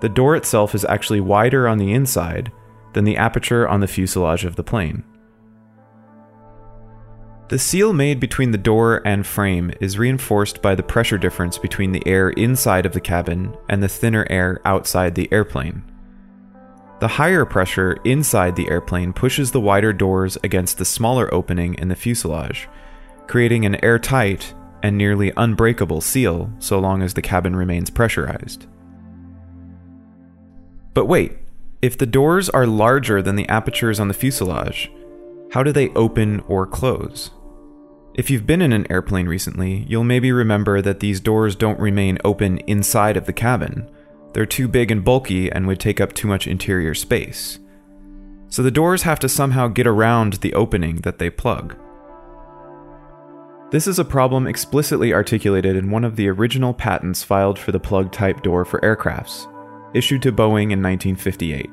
The 0.00 0.08
door 0.08 0.34
itself 0.34 0.74
is 0.74 0.86
actually 0.86 1.20
wider 1.20 1.68
on 1.68 1.76
the 1.76 1.92
inside 1.92 2.50
than 2.94 3.04
the 3.04 3.18
aperture 3.18 3.68
on 3.68 3.80
the 3.80 3.86
fuselage 3.86 4.46
of 4.46 4.56
the 4.56 4.64
plane. 4.64 5.04
The 7.50 7.58
seal 7.58 7.92
made 7.92 8.20
between 8.20 8.52
the 8.52 8.58
door 8.58 9.02
and 9.04 9.26
frame 9.26 9.72
is 9.80 9.98
reinforced 9.98 10.62
by 10.62 10.76
the 10.76 10.84
pressure 10.84 11.18
difference 11.18 11.58
between 11.58 11.90
the 11.90 12.06
air 12.06 12.30
inside 12.30 12.86
of 12.86 12.92
the 12.92 13.00
cabin 13.00 13.56
and 13.68 13.82
the 13.82 13.88
thinner 13.88 14.24
air 14.30 14.60
outside 14.64 15.16
the 15.16 15.28
airplane. 15.32 15.82
The 17.00 17.08
higher 17.08 17.44
pressure 17.44 17.98
inside 18.04 18.54
the 18.54 18.70
airplane 18.70 19.12
pushes 19.12 19.50
the 19.50 19.58
wider 19.58 19.92
doors 19.92 20.38
against 20.44 20.78
the 20.78 20.84
smaller 20.84 21.28
opening 21.34 21.74
in 21.74 21.88
the 21.88 21.96
fuselage, 21.96 22.68
creating 23.26 23.64
an 23.64 23.84
airtight 23.84 24.54
and 24.84 24.96
nearly 24.96 25.32
unbreakable 25.36 26.02
seal 26.02 26.52
so 26.60 26.78
long 26.78 27.02
as 27.02 27.14
the 27.14 27.22
cabin 27.22 27.56
remains 27.56 27.90
pressurized. 27.90 28.66
But 30.94 31.06
wait, 31.06 31.38
if 31.82 31.98
the 31.98 32.06
doors 32.06 32.48
are 32.48 32.68
larger 32.68 33.20
than 33.20 33.34
the 33.34 33.48
apertures 33.48 33.98
on 33.98 34.06
the 34.06 34.14
fuselage, 34.14 34.88
how 35.50 35.64
do 35.64 35.72
they 35.72 35.88
open 35.94 36.44
or 36.46 36.64
close? 36.64 37.32
If 38.20 38.28
you've 38.28 38.46
been 38.46 38.60
in 38.60 38.74
an 38.74 38.86
airplane 38.92 39.28
recently, 39.28 39.86
you'll 39.88 40.04
maybe 40.04 40.30
remember 40.30 40.82
that 40.82 41.00
these 41.00 41.20
doors 41.20 41.56
don't 41.56 41.80
remain 41.80 42.18
open 42.22 42.58
inside 42.66 43.16
of 43.16 43.24
the 43.24 43.32
cabin. 43.32 43.90
They're 44.34 44.44
too 44.44 44.68
big 44.68 44.90
and 44.90 45.02
bulky 45.02 45.50
and 45.50 45.66
would 45.66 45.80
take 45.80 46.02
up 46.02 46.12
too 46.12 46.28
much 46.28 46.46
interior 46.46 46.94
space. 46.94 47.58
So 48.50 48.62
the 48.62 48.70
doors 48.70 49.04
have 49.04 49.20
to 49.20 49.28
somehow 49.30 49.68
get 49.68 49.86
around 49.86 50.34
the 50.34 50.52
opening 50.52 50.96
that 50.96 51.18
they 51.18 51.30
plug. 51.30 51.78
This 53.70 53.86
is 53.86 53.98
a 53.98 54.04
problem 54.04 54.46
explicitly 54.46 55.14
articulated 55.14 55.74
in 55.74 55.90
one 55.90 56.04
of 56.04 56.16
the 56.16 56.28
original 56.28 56.74
patents 56.74 57.22
filed 57.22 57.58
for 57.58 57.72
the 57.72 57.80
plug 57.80 58.12
type 58.12 58.42
door 58.42 58.66
for 58.66 58.80
aircrafts, 58.80 59.50
issued 59.94 60.20
to 60.24 60.30
Boeing 60.30 60.72
in 60.72 60.82
1958. 60.82 61.70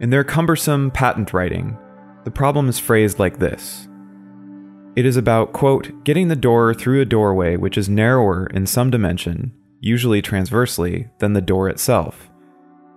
In 0.00 0.10
their 0.10 0.24
cumbersome 0.24 0.90
patent 0.90 1.32
writing, 1.32 1.78
the 2.24 2.32
problem 2.32 2.68
is 2.68 2.80
phrased 2.80 3.20
like 3.20 3.38
this 3.38 3.87
It 4.98 5.06
is 5.06 5.16
about, 5.16 5.52
quote, 5.52 6.02
getting 6.02 6.26
the 6.26 6.34
door 6.34 6.74
through 6.74 7.00
a 7.00 7.04
doorway 7.04 7.56
which 7.56 7.78
is 7.78 7.88
narrower 7.88 8.46
in 8.46 8.66
some 8.66 8.90
dimension, 8.90 9.52
usually 9.78 10.20
transversely, 10.20 11.08
than 11.20 11.34
the 11.34 11.40
door 11.40 11.68
itself, 11.68 12.28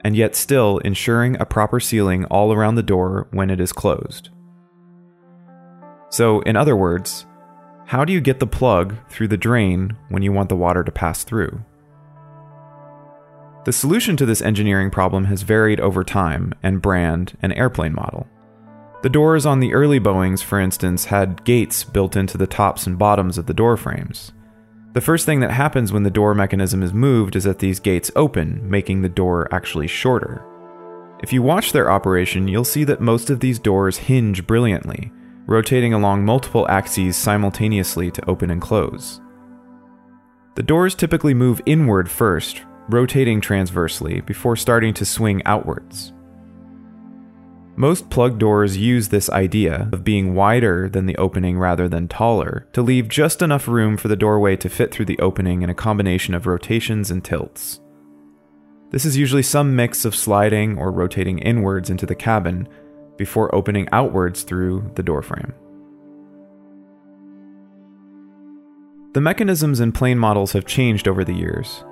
and 0.04 0.16
yet 0.16 0.36
still 0.36 0.80
ensuring 0.80 1.40
a 1.40 1.46
proper 1.46 1.80
sealing 1.80 2.26
all 2.26 2.54
around 2.54 2.74
the 2.74 2.82
door 2.82 3.28
when 3.30 3.52
it 3.52 3.60
is 3.60 3.72
closed. 3.72 4.30
So, 6.10 6.40
in 6.40 6.56
other 6.56 6.76
words, 6.76 7.28
how 7.86 8.04
do 8.04 8.14
you 8.14 8.20
get 8.20 8.40
the 8.40 8.48
plug 8.48 8.96
through 9.12 9.28
the 9.28 9.38
drain 9.38 9.96
when 10.10 10.24
you 10.24 10.32
want 10.32 10.50
the 10.50 10.56
water 10.56 10.84
to 10.84 10.92
pass 10.92 11.24
through? 11.24 11.64
The 13.66 13.74
solution 13.74 14.18
to 14.18 14.26
this 14.26 14.42
engineering 14.42 14.90
problem 14.90 15.26
has 15.26 15.44
varied 15.44 15.80
over 15.80 16.04
time 16.04 16.56
and 16.64 16.82
brand 16.82 17.38
and 17.44 17.54
airplane 17.54 17.94
model. 17.94 18.28
The 19.02 19.10
doors 19.10 19.48
on 19.48 19.60
the 19.60 19.74
early 19.74 20.00
Boeings, 20.00 20.44
for 20.44 20.60
instance, 20.60 21.06
had 21.06 21.44
gates 21.44 21.84
built 21.84 22.16
into 22.16 22.38
the 22.38 22.46
tops 22.46 22.86
and 22.86 23.00
bottoms 23.00 23.40
of 23.40 23.48
the 23.48 23.54
door 23.54 23.76
frames. 23.76 24.32
The 24.94 25.02
first 25.02 25.26
thing 25.26 25.40
that 25.40 25.52
happens 25.52 25.92
when 25.92 26.04
the 26.04 26.12
door 26.12 26.36
mechanism 26.36 26.84
is 26.84 26.94
moved 26.94 27.36
is 27.36 27.46
that 27.46 27.60
these 27.60 27.80
gates 27.80 28.12
open, 28.16 28.70
making 28.70 29.02
the 29.02 29.10
door 29.10 29.48
actually 29.52 29.88
shorter. 29.88 30.46
If 31.24 31.34
you 31.34 31.42
watch 31.42 31.72
their 31.72 31.90
operation, 31.90 32.48
you'll 32.48 32.64
see 32.64 32.84
that 32.84 33.02
most 33.02 33.30
of 33.30 33.40
these 33.40 33.58
doors 33.58 33.98
hinge 33.98 34.46
brilliantly, 34.46 35.12
rotating 35.48 35.94
along 35.94 36.26
multiple 36.26 36.68
axes 36.70 37.18
simultaneously 37.18 38.12
to 38.12 38.30
open 38.30 38.52
and 38.52 38.62
close. 38.62 39.20
The 40.56 40.64
doors 40.64 40.94
typically 40.94 41.34
move 41.34 41.62
inward 41.66 42.10
first, 42.10 42.64
rotating 42.88 43.42
transversely, 43.42 44.22
before 44.22 44.56
starting 44.56 44.94
to 44.96 45.06
swing 45.06 45.42
outwards. 45.46 46.14
Most 47.76 48.10
plug 48.10 48.38
doors 48.38 48.78
use 48.78 49.10
this 49.10 49.30
idea 49.30 49.90
of 49.94 50.04
being 50.04 50.36
wider 50.36 50.90
than 50.90 51.06
the 51.06 51.16
opening 51.16 51.58
rather 51.58 51.88
than 51.88 52.08
taller 52.08 52.68
to 52.74 52.82
leave 52.82 53.08
just 53.08 53.42
enough 53.42 53.68
room 53.68 53.98
for 53.98 54.08
the 54.08 54.16
doorway 54.16 54.56
to 54.58 54.70
fit 54.70 54.92
through 54.92 55.06
the 55.06 55.20
opening 55.20 55.62
in 55.62 55.70
a 55.70 55.76
combination 55.76 56.34
of 56.34 56.46
rotations 56.46 57.10
and 57.10 57.24
tilts. 57.24 57.80
This 58.92 59.06
is 59.06 59.16
usually 59.16 59.44
some 59.44 59.76
mix 59.76 60.04
of 60.04 60.16
sliding 60.16 60.78
or 60.78 60.92
rotating 60.92 61.40
inwards 61.40 61.90
into 61.90 62.06
the 62.06 62.14
cabin 62.14 62.68
before 63.18 63.54
opening 63.56 63.88
outwards 63.94 64.44
through 64.44 64.92
the 64.96 65.04
doorframe. 65.04 65.54
The 69.14 69.22
mechanisms 69.22 69.80
in 69.80 69.92
plane 69.94 70.18
models 70.20 70.52
have 70.52 70.66
changed 70.66 71.08
over 71.08 71.24
the 71.24 71.34
years, 71.34 71.86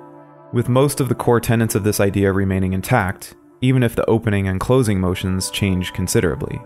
with 0.52 0.68
most 0.68 1.00
of 1.00 1.08
the 1.08 1.14
core 1.14 1.40
tenets 1.40 1.74
of 1.74 1.84
this 1.84 2.00
idea 2.00 2.32
remaining 2.32 2.74
intact, 2.74 3.34
even 3.60 3.82
if 3.82 3.94
the 3.94 4.08
opening 4.08 4.48
and 4.48 4.60
closing 4.60 5.00
motions 5.00 5.50
change 5.50 5.92
considerably. 5.92 6.60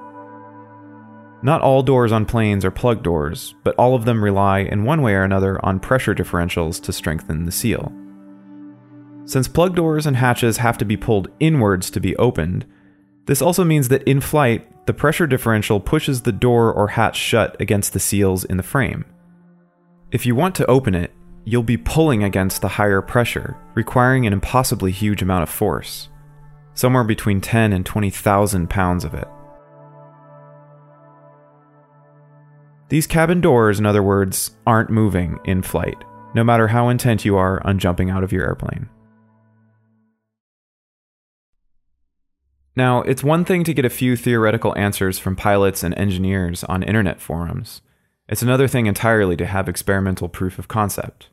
Not 1.43 1.61
all 1.61 1.83
doors 1.83 2.13
on 2.13 2.25
planes 2.25 2.65
are 2.65 2.71
plug 2.71 3.03
doors, 3.03 3.55
but 3.65 3.75
all 3.77 3.95
of 3.95 4.07
them 4.07 4.25
rely 4.25 4.61
in 4.61 4.85
one 4.85 5.03
way 5.03 5.15
or 5.15 5.25
another 5.25 5.63
on 5.65 5.79
pressure 5.79 6.15
differentials 6.15 6.83
to 6.85 6.93
strengthen 6.93 7.45
the 7.45 7.53
seal. 7.53 7.93
Since 9.27 9.49
plug 9.49 9.75
doors 9.75 10.07
and 10.07 10.17
hatches 10.17 10.59
have 10.59 10.79
to 10.79 10.85
be 10.85 10.97
pulled 10.97 11.29
inwards 11.41 11.91
to 11.91 12.01
be 12.01 12.17
opened, 12.17 12.65
this 13.27 13.43
also 13.43 13.65
means 13.65 13.89
that 13.89 14.03
in 14.05 14.21
flight, 14.21 14.67
the 14.87 14.95
pressure 14.95 15.27
differential 15.27 15.81
pushes 15.81 16.23
the 16.23 16.33
door 16.33 16.73
or 16.73 16.89
hatch 16.89 17.17
shut 17.17 17.59
against 17.61 17.93
the 17.93 18.01
seals 18.01 18.45
in 18.45 18.57
the 18.57 18.63
frame. 18.63 19.05
If 20.13 20.27
you 20.27 20.35
want 20.35 20.55
to 20.57 20.67
open 20.67 20.95
it, 20.95 21.11
you'll 21.45 21.63
be 21.63 21.77
pulling 21.77 22.23
against 22.23 22.61
the 22.61 22.69
higher 22.69 23.03
pressure, 23.03 23.57
requiring 23.75 24.27
an 24.27 24.33
impossibly 24.33 24.93
huge 24.93 25.23
amount 25.23 25.43
of 25.43 25.49
force, 25.49 26.09
somewhere 26.75 27.05
between 27.05 27.41
10 27.41 27.73
and 27.73 27.87
20,000 27.87 28.69
pounds 28.69 29.05
of 29.05 29.15
it. 29.15 29.29
These 32.89 33.07
cabin 33.07 33.41
doors, 33.41 33.79
in 33.79 33.87
other 33.87 34.03
words, 34.03 34.53
aren't 34.67 34.91
moving 34.91 35.39
in 35.45 35.63
flight, 35.63 35.97
no 36.35 36.45
matter 36.45 36.69
how 36.69 36.89
intent 36.89 37.25
you 37.25 37.37
are 37.37 37.65
on 37.67 37.79
jumping 37.79 38.11
out 38.11 38.23
of 38.23 38.33
your 38.33 38.45
airplane. 38.45 38.89
Now, 42.77 43.03
it's 43.03 43.23
one 43.23 43.45
thing 43.45 43.63
to 43.65 43.75
get 43.75 43.85
a 43.85 43.91
few 43.91 44.17
theoretical 44.17 44.77
answers 44.77 45.19
from 45.19 45.37
pilots 45.37 45.83
and 45.83 45.97
engineers 45.97 46.65
on 46.65 46.83
internet 46.83 47.21
forums. 47.21 47.83
It's 48.29 48.43
another 48.43 48.67
thing 48.67 48.87
entirely 48.87 49.37
to 49.37 49.47
have 49.47 49.69
experimental 49.69 50.29
proof 50.29 50.59
of 50.59 50.67
concept. 50.67 51.29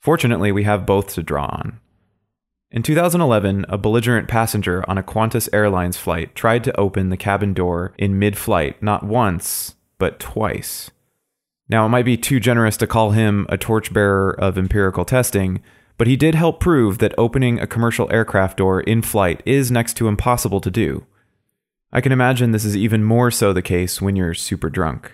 Fortunately, 0.00 0.52
we 0.52 0.64
have 0.64 0.86
both 0.86 1.14
to 1.14 1.22
draw 1.22 1.46
on. 1.46 1.80
In 2.76 2.82
2011, 2.82 3.64
a 3.70 3.78
belligerent 3.78 4.28
passenger 4.28 4.84
on 4.86 4.98
a 4.98 5.02
Qantas 5.02 5.48
Airlines 5.50 5.96
flight 5.96 6.34
tried 6.34 6.62
to 6.64 6.78
open 6.78 7.08
the 7.08 7.16
cabin 7.16 7.54
door 7.54 7.94
in 7.96 8.18
mid 8.18 8.36
flight 8.36 8.82
not 8.82 9.02
once, 9.02 9.76
but 9.96 10.20
twice. 10.20 10.90
Now, 11.70 11.86
it 11.86 11.88
might 11.88 12.04
be 12.04 12.18
too 12.18 12.38
generous 12.38 12.76
to 12.76 12.86
call 12.86 13.12
him 13.12 13.46
a 13.48 13.56
torchbearer 13.56 14.38
of 14.38 14.58
empirical 14.58 15.06
testing, 15.06 15.62
but 15.96 16.06
he 16.06 16.16
did 16.16 16.34
help 16.34 16.60
prove 16.60 16.98
that 16.98 17.14
opening 17.16 17.58
a 17.58 17.66
commercial 17.66 18.12
aircraft 18.12 18.58
door 18.58 18.82
in 18.82 19.00
flight 19.00 19.42
is 19.46 19.70
next 19.70 19.94
to 19.94 20.06
impossible 20.06 20.60
to 20.60 20.70
do. 20.70 21.06
I 21.94 22.02
can 22.02 22.12
imagine 22.12 22.50
this 22.50 22.66
is 22.66 22.76
even 22.76 23.02
more 23.02 23.30
so 23.30 23.54
the 23.54 23.62
case 23.62 24.02
when 24.02 24.16
you're 24.16 24.34
super 24.34 24.68
drunk. 24.68 25.12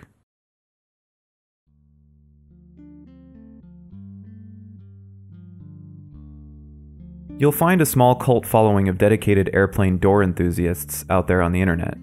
You'll 7.39 7.51
find 7.51 7.81
a 7.81 7.85
small 7.85 8.13
cult 8.13 8.45
following 8.45 8.87
of 8.87 8.99
dedicated 8.99 9.49
airplane 9.53 9.97
door 9.97 10.21
enthusiasts 10.21 11.03
out 11.09 11.27
there 11.27 11.41
on 11.41 11.51
the 11.51 11.61
internet. 11.61 11.97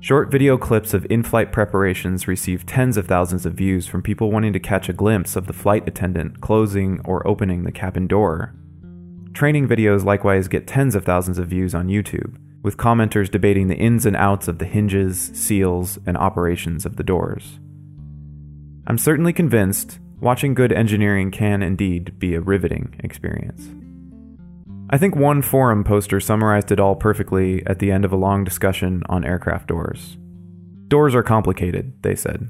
Short 0.00 0.32
video 0.32 0.58
clips 0.58 0.92
of 0.92 1.06
in 1.08 1.22
flight 1.22 1.52
preparations 1.52 2.26
receive 2.26 2.66
tens 2.66 2.96
of 2.96 3.06
thousands 3.06 3.46
of 3.46 3.54
views 3.54 3.86
from 3.86 4.02
people 4.02 4.32
wanting 4.32 4.52
to 4.52 4.60
catch 4.60 4.88
a 4.88 4.92
glimpse 4.92 5.36
of 5.36 5.46
the 5.46 5.52
flight 5.52 5.86
attendant 5.86 6.40
closing 6.40 7.00
or 7.04 7.26
opening 7.26 7.62
the 7.62 7.72
cabin 7.72 8.08
door. 8.08 8.52
Training 9.32 9.68
videos 9.68 10.04
likewise 10.04 10.48
get 10.48 10.66
tens 10.66 10.96
of 10.96 11.04
thousands 11.04 11.38
of 11.38 11.46
views 11.46 11.74
on 11.74 11.88
YouTube, 11.88 12.36
with 12.62 12.76
commenters 12.76 13.30
debating 13.30 13.68
the 13.68 13.76
ins 13.76 14.04
and 14.04 14.16
outs 14.16 14.48
of 14.48 14.58
the 14.58 14.66
hinges, 14.66 15.30
seals, 15.34 15.98
and 16.04 16.16
operations 16.16 16.84
of 16.84 16.96
the 16.96 17.04
doors. 17.04 17.60
I'm 18.88 18.98
certainly 18.98 19.32
convinced 19.32 20.00
watching 20.20 20.52
good 20.52 20.72
engineering 20.72 21.30
can 21.30 21.62
indeed 21.62 22.18
be 22.18 22.34
a 22.34 22.40
riveting 22.40 23.00
experience. 23.04 23.70
I 24.94 24.96
think 24.96 25.16
one 25.16 25.42
forum 25.42 25.82
poster 25.82 26.20
summarized 26.20 26.70
it 26.70 26.78
all 26.78 26.94
perfectly 26.94 27.66
at 27.66 27.80
the 27.80 27.90
end 27.90 28.04
of 28.04 28.12
a 28.12 28.16
long 28.16 28.44
discussion 28.44 29.02
on 29.08 29.24
aircraft 29.24 29.66
doors. 29.66 30.16
Doors 30.86 31.16
are 31.16 31.22
complicated, 31.24 32.00
they 32.04 32.14
said. 32.14 32.48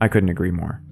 I 0.00 0.08
couldn't 0.08 0.30
agree 0.30 0.50
more. 0.50 0.82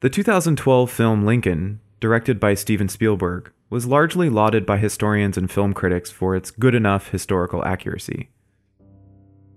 The 0.00 0.08
2012 0.08 0.90
film 0.90 1.26
Lincoln, 1.26 1.78
directed 2.00 2.40
by 2.40 2.54
Steven 2.54 2.88
Spielberg, 2.88 3.52
was 3.68 3.84
largely 3.84 4.30
lauded 4.30 4.64
by 4.64 4.78
historians 4.78 5.36
and 5.36 5.50
film 5.50 5.74
critics 5.74 6.10
for 6.10 6.34
its 6.34 6.50
good 6.50 6.74
enough 6.74 7.08
historical 7.10 7.62
accuracy. 7.66 8.30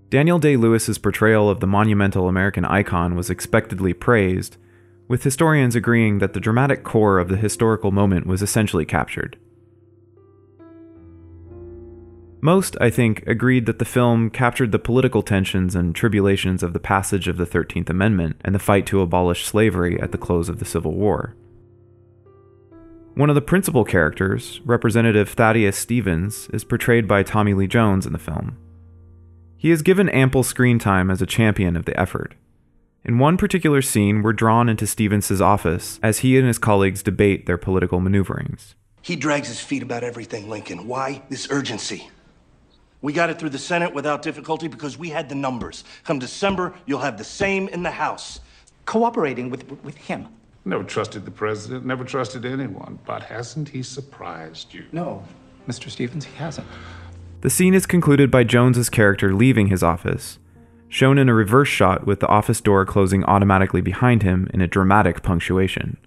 Daniel 0.09 0.39
Day 0.39 0.57
Lewis's 0.57 0.97
portrayal 0.97 1.49
of 1.49 1.61
the 1.61 1.65
monumental 1.65 2.27
American 2.27 2.65
icon 2.65 3.15
was 3.15 3.29
expectedly 3.29 3.93
praised, 3.93 4.57
with 5.07 5.23
historians 5.23 5.77
agreeing 5.77 6.19
that 6.19 6.33
the 6.33 6.41
dramatic 6.41 6.83
core 6.83 7.19
of 7.19 7.29
the 7.29 7.37
historical 7.37 7.91
moment 7.91 8.27
was 8.27 8.41
essentially 8.41 8.83
captured. 8.83 9.39
Most, 12.43 12.75
I 12.81 12.89
think, 12.89 13.25
agreed 13.25 13.67
that 13.67 13.79
the 13.79 13.85
film 13.85 14.29
captured 14.29 14.73
the 14.73 14.77
political 14.77 15.23
tensions 15.23 15.75
and 15.75 15.95
tribulations 15.95 16.61
of 16.61 16.73
the 16.73 16.79
passage 16.79 17.29
of 17.29 17.37
the 17.37 17.45
13th 17.45 17.89
Amendment 17.89 18.35
and 18.43 18.53
the 18.53 18.59
fight 18.59 18.85
to 18.87 18.99
abolish 18.99 19.45
slavery 19.45 19.97
at 20.01 20.11
the 20.11 20.17
close 20.17 20.49
of 20.49 20.59
the 20.59 20.65
Civil 20.65 20.91
War. 20.91 21.37
One 23.15 23.29
of 23.29 23.35
the 23.35 23.41
principal 23.41 23.85
characters, 23.85 24.59
Representative 24.65 25.29
Thaddeus 25.29 25.77
Stevens, 25.77 26.49
is 26.51 26.65
portrayed 26.65 27.07
by 27.07 27.23
Tommy 27.23 27.53
Lee 27.53 27.65
Jones 27.65 28.05
in 28.05 28.11
the 28.11 28.19
film. 28.19 28.57
He 29.55 29.71
is 29.71 29.81
given 29.81 30.09
ample 30.09 30.43
screen 30.43 30.79
time 30.79 31.09
as 31.09 31.21
a 31.21 31.25
champion 31.25 31.77
of 31.77 31.85
the 31.85 31.97
effort. 31.97 32.35
In 33.05 33.19
one 33.19 33.37
particular 33.37 33.81
scene, 33.81 34.21
we're 34.21 34.33
drawn 34.33 34.67
into 34.67 34.85
Stevens' 34.85 35.39
office 35.39 35.97
as 36.03 36.19
he 36.19 36.37
and 36.37 36.45
his 36.45 36.59
colleagues 36.59 37.03
debate 37.03 37.45
their 37.45 37.57
political 37.57 38.01
maneuverings. 38.01 38.75
He 39.01 39.15
drags 39.15 39.47
his 39.47 39.61
feet 39.61 39.81
about 39.81 40.03
everything, 40.03 40.49
Lincoln. 40.49 40.89
Why 40.89 41.21
this 41.29 41.47
urgency? 41.49 42.09
We 43.03 43.11
got 43.11 43.29
it 43.29 43.37
through 43.37 43.49
the 43.49 43.59
Senate 43.59 43.93
without 43.93 44.21
difficulty 44.21 44.69
because 44.69 44.97
we 44.97 45.09
had 45.09 45.27
the 45.27 45.35
numbers. 45.35 45.83
Come 46.05 46.19
December, 46.19 46.73
you'll 46.85 47.01
have 47.01 47.17
the 47.17 47.23
same 47.25 47.67
in 47.67 47.83
the 47.83 47.91
House. 47.91 48.39
Cooperating 48.85 49.49
with, 49.49 49.69
with 49.83 49.97
him. 49.97 50.29
Never 50.63 50.85
trusted 50.85 51.25
the 51.25 51.31
president, 51.31 51.85
never 51.85 52.05
trusted 52.05 52.45
anyone, 52.45 52.97
but 53.05 53.21
hasn't 53.23 53.67
he 53.67 53.83
surprised 53.83 54.73
you? 54.73 54.85
No, 54.93 55.21
Mr. 55.67 55.89
Stevens, 55.89 56.23
he 56.23 56.33
hasn't. 56.37 56.65
The 57.41 57.49
scene 57.49 57.73
is 57.73 57.85
concluded 57.85 58.31
by 58.31 58.45
Jones's 58.45 58.89
character 58.89 59.33
leaving 59.33 59.67
his 59.67 59.83
office, 59.83 60.39
shown 60.87 61.17
in 61.17 61.27
a 61.27 61.33
reverse 61.33 61.67
shot 61.67 62.07
with 62.07 62.21
the 62.21 62.27
office 62.27 62.61
door 62.61 62.85
closing 62.85 63.25
automatically 63.25 63.81
behind 63.81 64.23
him 64.23 64.49
in 64.53 64.61
a 64.61 64.67
dramatic 64.67 65.21
punctuation. 65.23 65.97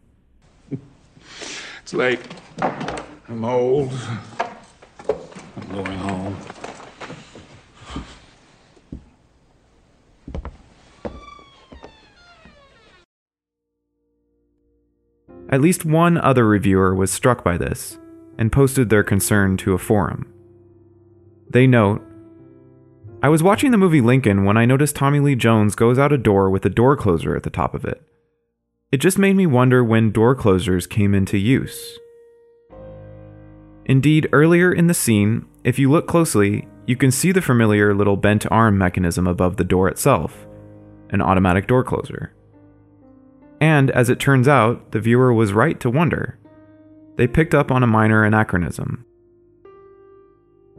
It's 1.82 1.92
late. 1.92 2.20
I'm 2.62 3.44
old. 3.44 3.92
I'm 5.10 5.68
going 5.72 5.98
home. 5.98 6.36
At 15.48 15.60
least 15.60 15.84
one 15.84 16.18
other 16.18 16.46
reviewer 16.46 16.94
was 16.94 17.10
struck 17.10 17.44
by 17.44 17.56
this 17.56 17.98
and 18.38 18.52
posted 18.52 18.88
their 18.88 19.04
concern 19.04 19.56
to 19.58 19.74
a 19.74 19.78
forum. 19.78 20.32
They 21.50 21.66
note 21.66 22.02
I 23.22 23.28
was 23.28 23.42
watching 23.42 23.70
the 23.70 23.78
movie 23.78 24.00
Lincoln 24.00 24.44
when 24.44 24.56
I 24.56 24.66
noticed 24.66 24.96
Tommy 24.96 25.20
Lee 25.20 25.36
Jones 25.36 25.74
goes 25.74 25.98
out 25.98 26.12
a 26.12 26.18
door 26.18 26.50
with 26.50 26.66
a 26.66 26.70
door 26.70 26.96
closer 26.96 27.34
at 27.34 27.44
the 27.44 27.50
top 27.50 27.74
of 27.74 27.84
it. 27.84 28.02
It 28.92 28.98
just 28.98 29.18
made 29.18 29.36
me 29.36 29.46
wonder 29.46 29.82
when 29.82 30.12
door 30.12 30.34
closers 30.34 30.86
came 30.86 31.14
into 31.14 31.38
use. 31.38 31.98
Indeed, 33.86 34.28
earlier 34.32 34.72
in 34.72 34.86
the 34.86 34.94
scene, 34.94 35.46
if 35.64 35.78
you 35.78 35.90
look 35.90 36.06
closely, 36.06 36.68
you 36.86 36.96
can 36.96 37.10
see 37.10 37.32
the 37.32 37.42
familiar 37.42 37.94
little 37.94 38.16
bent 38.16 38.50
arm 38.50 38.76
mechanism 38.76 39.26
above 39.26 39.56
the 39.56 39.64
door 39.64 39.88
itself 39.88 40.46
an 41.10 41.22
automatic 41.22 41.66
door 41.66 41.84
closer. 41.84 42.32
And 43.60 43.90
as 43.90 44.10
it 44.10 44.20
turns 44.20 44.48
out, 44.48 44.92
the 44.92 45.00
viewer 45.00 45.32
was 45.32 45.52
right 45.52 45.78
to 45.80 45.90
wonder. 45.90 46.38
They 47.16 47.26
picked 47.26 47.54
up 47.54 47.70
on 47.70 47.82
a 47.82 47.86
minor 47.86 48.24
anachronism. 48.24 49.04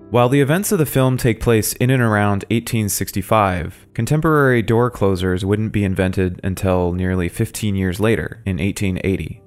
While 0.10 0.30
the 0.30 0.40
events 0.40 0.72
of 0.72 0.80
the 0.80 0.86
film 0.86 1.18
take 1.18 1.42
place 1.42 1.74
in 1.74 1.90
and 1.90 2.02
around 2.02 2.46
1865, 2.50 3.88
contemporary 3.94 4.62
door 4.62 4.90
closers 4.90 5.44
wouldn't 5.44 5.74
be 5.74 5.84
invented 5.84 6.40
until 6.46 6.94
nearly 6.94 7.28
15 7.28 7.76
years 7.76 8.00
later, 8.00 8.42
in 8.46 8.58
1880. 8.58 9.42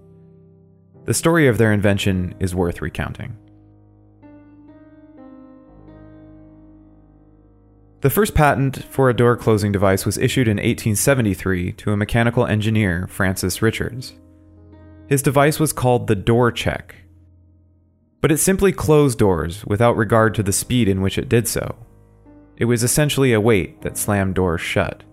The 1.07 1.15
story 1.15 1.49
of 1.49 1.57
their 1.57 1.73
invention 1.73 2.35
is 2.41 2.55
worth 2.55 2.83
recounting. 2.83 3.39
The 8.01 8.11
first 8.11 8.35
patent 8.35 8.83
for 8.85 9.11
a 9.11 9.15
door 9.15 9.37
closing 9.37 9.73
device 9.73 10.07
was 10.07 10.17
issued 10.17 10.49
in 10.49 10.57
1873 10.57 11.73
to 11.73 11.93
a 11.93 11.97
mechanical 11.99 12.47
engineer, 12.47 13.07
Francis 13.09 13.61
Richards. 13.61 14.15
His 15.07 15.21
device 15.21 15.61
was 15.61 15.75
called 15.75 16.07
the 16.07 16.15
door 16.15 16.51
check, 16.51 16.95
but 18.23 18.33
it 18.33 18.39
simply 18.39 18.73
closed 18.73 19.19
doors 19.19 19.67
without 19.67 19.99
regard 19.99 20.35
to 20.37 20.43
the 20.43 20.53
speed 20.53 20.89
in 20.89 21.03
which 21.03 21.19
it 21.19 21.29
did 21.29 21.47
so. 21.47 21.77
It 22.57 22.65
was 22.65 22.83
essentially 22.83 23.35
a 23.35 23.41
weight 23.41 23.83
that 23.83 23.99
slammed 23.99 24.35
doors 24.35 24.63
shut. 24.63 25.05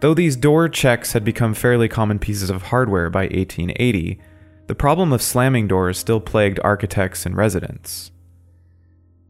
Though 0.00 0.14
these 0.14 0.36
door 0.36 0.70
checks 0.70 1.12
had 1.12 1.24
become 1.24 1.52
fairly 1.52 1.88
common 1.88 2.18
pieces 2.18 2.48
of 2.48 2.62
hardware 2.62 3.10
by 3.10 3.24
1880, 3.24 4.20
the 4.68 4.74
problem 4.74 5.12
of 5.12 5.20
slamming 5.20 5.68
doors 5.68 5.98
still 5.98 6.20
plagued 6.20 6.60
architects 6.64 7.26
and 7.26 7.36
residents. 7.36 8.10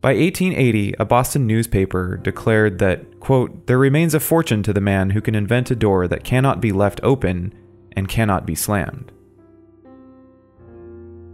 By 0.05 0.11
1880, 0.11 0.97
a 0.99 1.07
Boston 1.07 1.47
newspaper 1.47 2.19
declared 2.19 2.79
that, 2.79 3.21
quote, 3.21 3.67
there 3.67 3.79
remains 3.79 4.13
a 4.13 4.21
fortune 4.21 4.63
to 4.65 4.73
the 4.75 4.79
man 4.83 5.09
who 5.09 5.23
can 5.23 5.35
invent 5.35 5.71
a 5.71 5.75
door 5.75 6.07
that 6.09 6.25
cannot 6.25 6.61
be 6.61 6.73
left 6.73 7.01
open 7.03 7.55
and 7.93 8.07
cannot 8.07 8.45
be 8.45 8.55
slammed. 8.55 9.13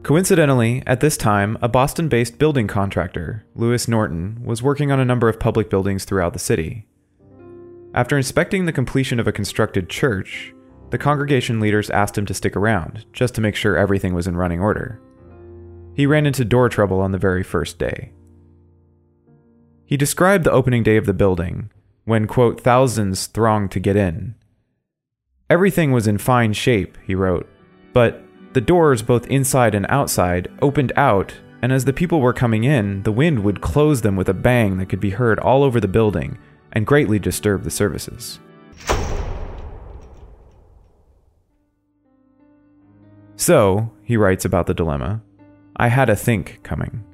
Coincidentally, 0.04 0.84
at 0.86 1.00
this 1.00 1.16
time, 1.16 1.58
a 1.60 1.68
Boston 1.68 2.08
based 2.08 2.38
building 2.38 2.68
contractor, 2.68 3.44
Lewis 3.56 3.88
Norton, 3.88 4.40
was 4.44 4.62
working 4.62 4.92
on 4.92 5.00
a 5.00 5.04
number 5.04 5.28
of 5.28 5.40
public 5.40 5.68
buildings 5.68 6.04
throughout 6.04 6.32
the 6.32 6.38
city. 6.38 6.86
After 7.92 8.16
inspecting 8.16 8.66
the 8.66 8.72
completion 8.72 9.18
of 9.18 9.26
a 9.26 9.32
constructed 9.32 9.88
church, 9.88 10.54
the 10.90 10.98
congregation 10.98 11.58
leaders 11.58 11.90
asked 11.90 12.16
him 12.16 12.26
to 12.26 12.34
stick 12.34 12.54
around, 12.54 13.04
just 13.12 13.34
to 13.34 13.40
make 13.40 13.56
sure 13.56 13.76
everything 13.76 14.14
was 14.14 14.28
in 14.28 14.36
running 14.36 14.60
order. 14.60 15.00
He 15.96 16.06
ran 16.06 16.24
into 16.24 16.44
door 16.44 16.68
trouble 16.68 17.00
on 17.00 17.10
the 17.10 17.18
very 17.18 17.42
first 17.42 17.76
day. 17.76 18.12
He 19.90 19.96
described 19.96 20.44
the 20.44 20.52
opening 20.52 20.84
day 20.84 20.96
of 20.96 21.06
the 21.06 21.12
building, 21.12 21.68
when, 22.04 22.28
quote, 22.28 22.60
thousands 22.60 23.26
thronged 23.26 23.72
to 23.72 23.80
get 23.80 23.96
in. 23.96 24.36
Everything 25.50 25.90
was 25.90 26.06
in 26.06 26.16
fine 26.16 26.52
shape, 26.52 26.96
he 27.04 27.16
wrote, 27.16 27.48
but 27.92 28.22
the 28.52 28.60
doors, 28.60 29.02
both 29.02 29.26
inside 29.26 29.74
and 29.74 29.86
outside, 29.88 30.46
opened 30.62 30.92
out, 30.94 31.34
and 31.60 31.72
as 31.72 31.86
the 31.86 31.92
people 31.92 32.20
were 32.20 32.32
coming 32.32 32.62
in, 32.62 33.02
the 33.02 33.10
wind 33.10 33.42
would 33.42 33.60
close 33.60 34.02
them 34.02 34.14
with 34.14 34.28
a 34.28 34.32
bang 34.32 34.78
that 34.78 34.88
could 34.88 35.00
be 35.00 35.10
heard 35.10 35.40
all 35.40 35.64
over 35.64 35.80
the 35.80 35.88
building 35.88 36.38
and 36.70 36.86
greatly 36.86 37.18
disturb 37.18 37.64
the 37.64 37.70
services. 37.72 38.38
So, 43.34 43.90
he 44.04 44.16
writes 44.16 44.44
about 44.44 44.68
the 44.68 44.74
dilemma, 44.74 45.20
I 45.74 45.88
had 45.88 46.08
a 46.08 46.14
think 46.14 46.60
coming. 46.62 47.04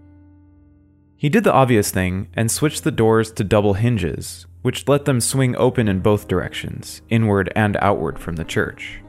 He 1.17 1.29
did 1.29 1.45
the 1.45 1.53
obvious 1.53 1.91
thing 1.91 2.29
and 2.35 2.51
switched 2.51 2.85
the 2.85 2.91
doors 2.91 3.33
to 3.33 3.45
double 3.45 3.75
hinges, 3.75 4.47
which 4.63 4.87
let 4.87 5.07
them 5.07 5.21
swing 5.21 5.57
open 5.57 5.89
in 5.89 6.01
both 6.01 6.29
directions, 6.29 7.01
inward 7.09 7.51
and 7.57 7.77
outward 7.81 8.19
from 8.19 8.37
the 8.37 8.45
church. 8.45 9.01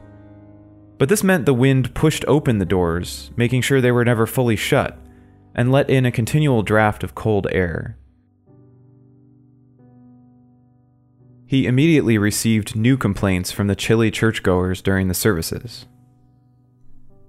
But 0.96 1.08
this 1.08 1.22
meant 1.22 1.46
the 1.46 1.54
wind 1.54 1.94
pushed 1.94 2.24
open 2.26 2.58
the 2.58 2.64
doors, 2.64 3.30
making 3.36 3.62
sure 3.62 3.80
they 3.80 3.92
were 3.92 4.04
never 4.04 4.26
fully 4.26 4.56
shut, 4.56 4.98
and 5.54 5.70
let 5.70 5.90
in 5.90 6.06
a 6.06 6.12
continual 6.12 6.62
draft 6.62 7.04
of 7.04 7.14
cold 7.14 7.46
air. 7.52 7.98
He 11.46 11.66
immediately 11.66 12.18
received 12.18 12.76
new 12.76 12.96
complaints 12.96 13.52
from 13.52 13.68
the 13.68 13.76
chilly 13.76 14.10
churchgoers 14.10 14.82
during 14.82 15.08
the 15.08 15.14
services. 15.14 15.86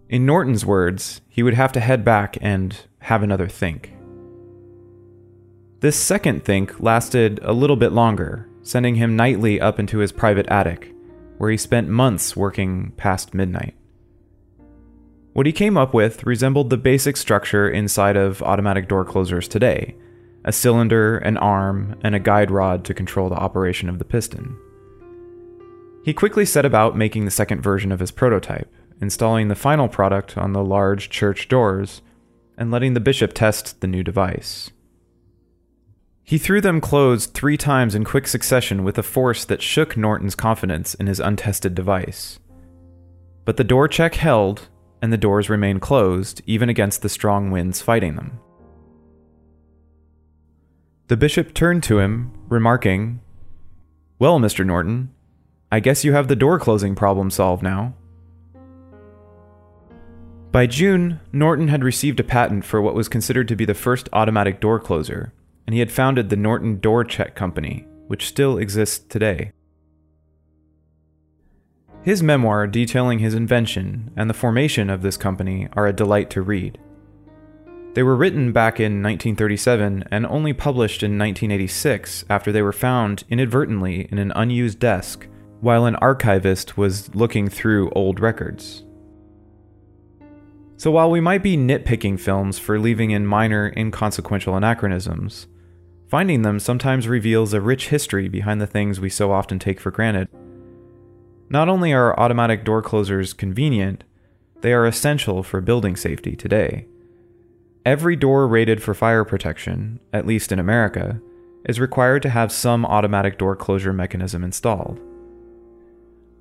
In 0.09 0.25
Norton's 0.25 0.65
words, 0.65 1.21
he 1.29 1.43
would 1.43 1.53
have 1.53 1.71
to 1.73 1.79
head 1.79 2.03
back 2.03 2.37
and 2.41 2.75
have 2.99 3.23
another 3.23 3.47
think. 3.47 3.93
This 5.81 5.95
second 5.95 6.43
think 6.43 6.81
lasted 6.81 7.39
a 7.41 7.53
little 7.53 7.77
bit 7.77 7.93
longer, 7.93 8.49
sending 8.63 8.95
him 8.95 9.15
nightly 9.15 9.61
up 9.61 9.79
into 9.79 9.99
his 9.99 10.11
private 10.11 10.47
attic, 10.47 10.93
where 11.37 11.49
he 11.49 11.55
spent 11.55 11.87
months 11.87 12.35
working 12.35 12.91
past 12.97 13.33
midnight. 13.33 13.75
What 15.31 15.45
he 15.45 15.53
came 15.53 15.77
up 15.77 15.93
with 15.93 16.25
resembled 16.25 16.69
the 16.69 16.75
basic 16.75 17.15
structure 17.15 17.69
inside 17.69 18.17
of 18.17 18.41
automatic 18.41 18.89
door 18.89 19.05
closers 19.05 19.47
today 19.47 19.95
a 20.45 20.51
cylinder, 20.51 21.17
an 21.17 21.37
arm, 21.37 21.97
and 22.01 22.15
a 22.15 22.19
guide 22.19 22.49
rod 22.49 22.83
to 22.85 22.93
control 22.93 23.29
the 23.29 23.35
operation 23.35 23.89
of 23.89 23.99
the 23.99 24.05
piston. 24.05 24.57
He 26.03 26.13
quickly 26.13 26.45
set 26.45 26.65
about 26.65 26.97
making 26.97 27.25
the 27.25 27.31
second 27.31 27.61
version 27.61 27.91
of 27.91 27.99
his 27.99 28.11
prototype, 28.11 28.73
installing 29.01 29.47
the 29.47 29.55
final 29.55 29.89
product 29.89 30.37
on 30.37 30.53
the 30.53 30.63
large 30.63 31.09
church 31.09 31.49
doors, 31.49 32.01
and 32.57 32.71
letting 32.71 32.93
the 32.93 33.01
bishop 33.01 33.33
test 33.33 33.81
the 33.81 33.87
new 33.87 34.01
device. 34.01 34.71
He 36.29 36.37
threw 36.37 36.61
them 36.61 36.79
closed 36.79 37.33
three 37.33 37.57
times 37.57 37.95
in 37.95 38.03
quick 38.03 38.27
succession 38.27 38.83
with 38.83 38.99
a 38.99 39.01
force 39.01 39.45
that 39.45 39.63
shook 39.63 39.97
Norton's 39.97 40.35
confidence 40.35 40.93
in 40.93 41.07
his 41.07 41.19
untested 41.19 41.73
device. 41.73 42.37
But 43.45 43.57
the 43.57 43.63
door 43.63 43.87
check 43.87 44.13
held, 44.13 44.67
and 45.01 45.11
the 45.11 45.17
doors 45.17 45.49
remained 45.49 45.81
closed, 45.81 46.43
even 46.45 46.69
against 46.69 47.01
the 47.01 47.09
strong 47.09 47.49
winds 47.49 47.81
fighting 47.81 48.15
them. 48.15 48.39
The 51.07 51.17
bishop 51.17 51.55
turned 51.55 51.81
to 51.85 51.97
him, 51.97 52.31
remarking, 52.47 53.21
Well, 54.19 54.39
Mr. 54.39 54.63
Norton, 54.63 55.11
I 55.71 55.79
guess 55.79 56.05
you 56.05 56.13
have 56.13 56.27
the 56.27 56.35
door 56.35 56.59
closing 56.59 56.93
problem 56.93 57.31
solved 57.31 57.63
now. 57.63 57.95
By 60.51 60.67
June, 60.67 61.21
Norton 61.33 61.69
had 61.69 61.83
received 61.83 62.19
a 62.19 62.23
patent 62.23 62.65
for 62.65 62.83
what 62.83 62.93
was 62.93 63.09
considered 63.09 63.47
to 63.47 63.55
be 63.55 63.65
the 63.65 63.73
first 63.73 64.07
automatic 64.13 64.59
door 64.59 64.79
closer, 64.79 65.33
and 65.69 65.75
he 65.75 65.81
had 65.81 65.91
founded 65.91 66.29
the 66.31 66.35
Norton 66.35 66.79
Door 66.79 67.03
Check 67.03 67.35
Company, 67.35 67.85
which 68.07 68.25
still 68.25 68.57
exists 68.57 68.97
today. 68.97 69.51
His 72.01 72.23
memoir 72.23 72.65
detailing 72.65 73.19
his 73.19 73.35
invention 73.35 74.11
and 74.15 74.27
the 74.27 74.33
formation 74.33 74.89
of 74.89 75.03
this 75.03 75.15
company 75.15 75.67
are 75.73 75.85
a 75.85 75.93
delight 75.93 76.31
to 76.31 76.41
read. 76.41 76.79
They 77.93 78.01
were 78.01 78.15
written 78.15 78.51
back 78.51 78.79
in 78.79 79.03
1937 79.03 80.05
and 80.09 80.25
only 80.25 80.53
published 80.53 81.03
in 81.03 81.19
1986 81.19 82.25
after 82.31 82.51
they 82.51 82.63
were 82.63 82.73
found 82.73 83.23
inadvertently 83.29 84.07
in 84.11 84.17
an 84.17 84.33
unused 84.35 84.79
desk 84.79 85.27
while 85.61 85.85
an 85.85 85.97
archivist 85.97 86.79
was 86.79 87.13
looking 87.13 87.47
through 87.47 87.91
old 87.91 88.19
records. 88.19 88.85
So 90.77 90.89
while 90.89 91.11
we 91.11 91.21
might 91.21 91.43
be 91.43 91.57
nitpicking 91.57 92.19
films 92.19 92.57
for 92.57 92.79
leaving 92.79 93.11
in 93.11 93.27
minor, 93.27 93.71
inconsequential 93.77 94.55
anachronisms, 94.55 95.45
finding 96.09 96.41
them 96.41 96.59
sometimes 96.59 97.07
reveals 97.07 97.53
a 97.53 97.61
rich 97.61 97.89
history 97.89 98.27
behind 98.27 98.59
the 98.59 98.67
things 98.67 98.99
we 98.99 99.09
so 99.09 99.31
often 99.31 99.59
take 99.59 99.79
for 99.79 99.91
granted. 99.91 100.27
Not 101.49 101.69
only 101.69 101.93
are 101.93 102.19
automatic 102.19 102.65
door 102.65 102.81
closers 102.81 103.33
convenient, 103.33 104.03
they 104.61 104.73
are 104.73 104.85
essential 104.85 105.43
for 105.43 105.61
building 105.61 105.95
safety 105.95 106.35
today. 106.35 106.87
Every 107.85 108.15
door 108.15 108.47
rated 108.47 108.83
for 108.83 108.93
fire 108.93 109.23
protection, 109.23 109.99
at 110.11 110.27
least 110.27 110.51
in 110.51 110.59
America, 110.59 111.21
is 111.65 111.79
required 111.79 112.21
to 112.23 112.29
have 112.29 112.51
some 112.51 112.85
automatic 112.85 113.37
door 113.37 113.55
closure 113.55 113.93
mechanism 113.93 114.43
installed. 114.43 114.99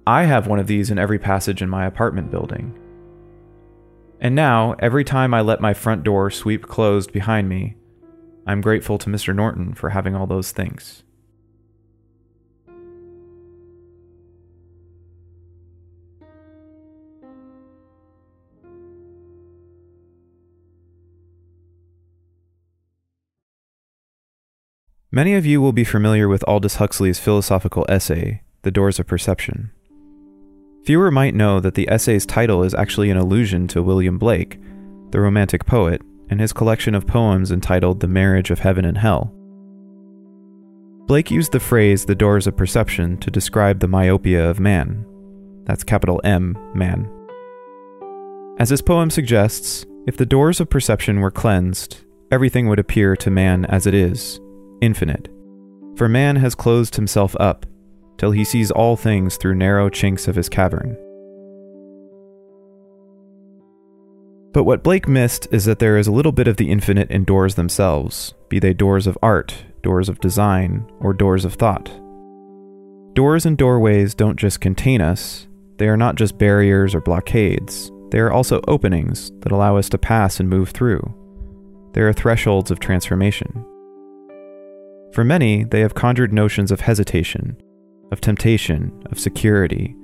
I 0.07 0.25
have 0.25 0.47
one 0.47 0.59
of 0.59 0.67
these 0.67 0.91
in 0.91 0.99
every 0.99 1.19
passage 1.19 1.63
in 1.63 1.69
my 1.69 1.87
apartment 1.87 2.31
building. 2.31 2.77
And 4.21 4.35
now, 4.35 4.75
every 4.81 5.05
time 5.05 5.33
I 5.33 5.43
let 5.43 5.61
my 5.61 5.75
front 5.75 6.03
door 6.03 6.31
sweep 6.31 6.67
closed 6.67 7.13
behind 7.13 7.49
me, 7.49 7.77
I'm 8.49 8.63
grateful 8.63 8.97
to 8.97 9.11
Mr. 9.11 9.37
Norton 9.37 9.75
for 9.75 9.91
having 9.91 10.17
all 10.17 10.27
those 10.27 10.53
things. 10.53 11.03
Many 25.11 25.35
of 25.35 25.45
you 25.45 25.61
will 25.61 25.73
be 25.73 25.85
familiar 25.85 26.27
with 26.27 26.43
Aldous 26.49 26.77
Huxley's 26.77 27.19
philosophical 27.19 27.85
essay, 27.87 28.41
The 28.63 28.71
Doors 28.71 28.99
of 28.99 29.07
Perception. 29.07 29.73
Fewer 30.85 31.11
might 31.11 31.35
know 31.35 31.61
that 31.61 31.75
the 31.75 31.89
essay's 31.91 32.25
title 32.25 32.63
is 32.63 32.73
actually 32.73 33.11
an 33.11 33.19
allusion 33.19 33.69
to 33.69 33.83
William 33.83 34.17
Blake, 34.17 34.59
the 35.11 35.21
Romantic 35.21 35.67
poet, 35.67 36.01
and 36.31 36.41
his 36.41 36.53
collection 36.53 36.95
of 36.95 37.07
poems 37.07 37.51
entitled 37.51 38.01
The 38.01 38.09
Marriage 38.09 38.51
of 38.51 38.59
Heaven 38.59 38.85
and 38.85 38.99
Hell. 38.99 39.35
Blake 41.07 41.31
used 41.31 41.53
the 41.53 41.61
phrase 41.61 42.05
the 42.05 42.15
doors 42.15 42.47
of 42.47 42.57
perception 42.57 43.17
to 43.19 43.31
describe 43.31 43.81
the 43.81 43.89
myopia 43.89 44.49
of 44.49 44.61
man. 44.61 45.07
That's 45.65 45.85
capital 45.85 46.21
M, 46.23 46.57
man. 46.75 47.11
As 48.59 48.69
his 48.69 48.83
poem 48.83 49.09
suggests, 49.09 49.87
if 50.07 50.17
the 50.17 50.27
doors 50.27 50.61
of 50.61 50.69
perception 50.69 51.21
were 51.21 51.31
cleansed, 51.31 52.05
everything 52.31 52.69
would 52.69 52.79
appear 52.79 53.17
to 53.17 53.31
man 53.31 53.65
as 53.67 53.87
it 53.87 53.95
is, 53.95 54.39
infinite. 54.83 55.29
For 55.97 56.09
man 56.09 56.37
has 56.37 56.55
closed 56.55 56.97
himself 56.97 57.35
up, 57.41 57.65
till 58.19 58.33
he 58.33 58.45
sees 58.45 58.71
all 58.71 58.97
things 58.97 59.37
through 59.37 59.55
narrow 59.55 59.89
chinks 59.89 60.29
of 60.29 60.37
his 60.37 60.49
cavern. 60.49 60.97
But 64.53 64.65
what 64.65 64.83
Blake 64.83 65.07
missed 65.07 65.47
is 65.53 65.67
that 65.67 65.79
there 65.79 65.99
is 65.99 66.07
a 66.07 66.13
little 66.13 66.33
bit 66.33 66.49
of 66.49 66.57
the 66.57 66.71
infinite 66.71 67.11
in 67.11 67.25
doors 67.25 67.55
themselves, 67.55 68.35
be 68.49 68.59
they 68.59 68.73
doors 68.73 69.07
of 69.07 69.19
art, 69.23 69.55
doors 69.83 70.09
of 70.09 70.21
design, 70.21 70.91
or 71.01 71.13
doors 71.13 71.45
of 71.45 71.55
thought. 71.55 71.91
Doors 73.15 73.45
and 73.45 73.59
doorways 73.59 74.15
don't 74.15 74.39
just 74.39 74.61
contain 74.61 75.01
us, 75.01 75.47
they 75.77 75.89
are 75.89 75.97
not 75.97 76.17
just 76.17 76.39
barriers 76.39 76.95
or 76.95 77.01
blockades, 77.01 77.91
they 78.11 78.21
are 78.21 78.33
also 78.33 78.63
openings 78.67 79.31
that 79.41 79.53
allow 79.53 79.77
us 79.77 79.89
to 79.91 79.99
pass 79.99 80.41
and 80.41 80.49
move 80.49 80.71
through. 80.71 81.03
They 81.93 82.01
are 82.01 82.13
thresholds 82.13 82.71
of 82.71 82.81
transformation. 82.81 83.65
For 85.13 85.25
many, 85.25 85.65
they 85.65 85.81
have 85.81 85.95
conjured 85.95 86.33
notions 86.33 86.71
of 86.71 86.81
hesitation, 86.81 87.57
of 88.13 88.21
temptation, 88.21 88.93
of 89.11 89.19
security, 89.19 89.95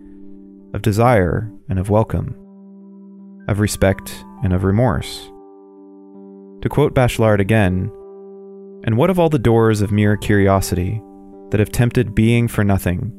of 0.74 0.83
desire, 0.83 1.50
and 1.68 1.78
of 1.78 1.88
welcome, 1.88 2.37
of 3.48 3.61
respect 3.61 4.24
and 4.44 4.52
of 4.52 4.62
remorse. 4.62 5.30
To 6.62 6.68
quote 6.70 6.94
Bachelard 6.94 7.40
again, 7.40 7.90
and 8.85 8.96
what 8.96 9.11
of 9.11 9.18
all 9.18 9.30
the 9.30 9.38
doors 9.38 9.80
of 9.80 9.90
mere 9.90 10.16
curiosity 10.16 11.02
that 11.50 11.59
have 11.59 11.72
tempted 11.72 12.14
being 12.14 12.46
for 12.46 12.62
nothing, 12.62 13.11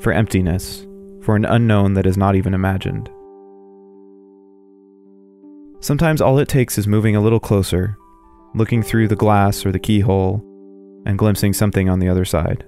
for 0.00 0.12
emptiness, 0.12 0.86
for 1.22 1.34
an 1.34 1.46
unknown 1.46 1.94
that 1.94 2.06
is 2.06 2.16
not 2.16 2.36
even 2.36 2.54
imagined? 2.54 3.10
Sometimes 5.80 6.20
all 6.20 6.38
it 6.38 6.48
takes 6.48 6.78
is 6.78 6.86
moving 6.86 7.16
a 7.16 7.20
little 7.20 7.40
closer, 7.40 7.96
looking 8.54 8.82
through 8.82 9.08
the 9.08 9.16
glass 9.16 9.64
or 9.64 9.72
the 9.72 9.78
keyhole, 9.78 10.42
and 11.06 11.18
glimpsing 11.18 11.52
something 11.52 11.88
on 11.88 12.00
the 12.00 12.08
other 12.08 12.24
side. 12.24 12.64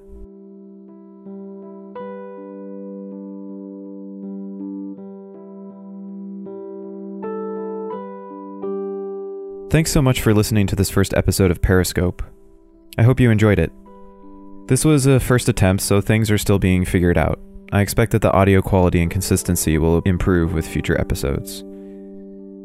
Thanks 9.71 9.93
so 9.93 10.01
much 10.01 10.23
for 10.23 10.33
listening 10.33 10.67
to 10.69 10.77
this 10.77 10.89
first 10.89 11.13
episode 11.13 11.51
of 11.51 11.61
Periscope. 11.61 12.23
I 12.97 13.03
hope 13.03 13.21
you 13.21 13.31
enjoyed 13.31 13.59
it. 13.59 13.71
This 14.67 14.83
was 14.83 15.05
a 15.05 15.21
first 15.21 15.47
attempt, 15.51 15.83
so 15.83 16.01
things 16.01 16.31
are 16.31 16.39
still 16.39 16.59
being 16.59 16.87
figured 16.87 17.19
out. 17.19 17.39
I 17.71 17.83
expect 17.83 18.13
that 18.13 18.23
the 18.23 18.33
audio 18.33 18.63
quality 18.63 19.03
and 19.03 19.11
consistency 19.11 19.77
will 19.77 20.01
improve 20.07 20.55
with 20.55 20.67
future 20.67 20.99
episodes. 20.99 21.63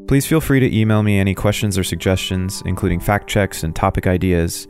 Please 0.07 0.25
feel 0.25 0.39
free 0.39 0.61
to 0.61 0.73
email 0.73 1.03
me 1.03 1.19
any 1.19 1.35
questions 1.35 1.77
or 1.77 1.83
suggestions, 1.83 2.63
including 2.65 3.01
fact 3.01 3.29
checks 3.29 3.63
and 3.63 3.75
topic 3.75 4.07
ideas. 4.07 4.65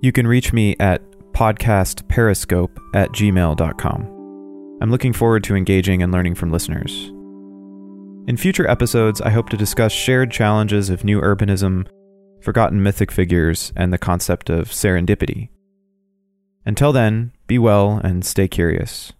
You 0.00 0.10
can 0.10 0.26
reach 0.26 0.54
me 0.54 0.76
at 0.80 1.02
podcastperiscope 1.32 2.78
at 2.94 3.12
gmail.com. 3.12 4.78
I'm 4.80 4.90
looking 4.90 5.12
forward 5.12 5.44
to 5.44 5.54
engaging 5.54 6.02
and 6.02 6.10
learning 6.10 6.36
from 6.36 6.50
listeners. 6.50 7.12
In 8.26 8.38
future 8.38 8.66
episodes, 8.66 9.20
I 9.20 9.28
hope 9.28 9.50
to 9.50 9.56
discuss 9.56 9.92
shared 9.92 10.30
challenges 10.30 10.88
of 10.88 11.04
new 11.04 11.20
urbanism, 11.20 11.86
forgotten 12.40 12.82
mythic 12.82 13.10
figures, 13.10 13.70
and 13.76 13.92
the 13.92 13.98
concept 13.98 14.48
of 14.48 14.68
serendipity. 14.70 15.50
Until 16.64 16.90
then, 16.90 17.32
be 17.46 17.58
well 17.58 18.00
and 18.02 18.24
stay 18.24 18.48
curious. 18.48 19.12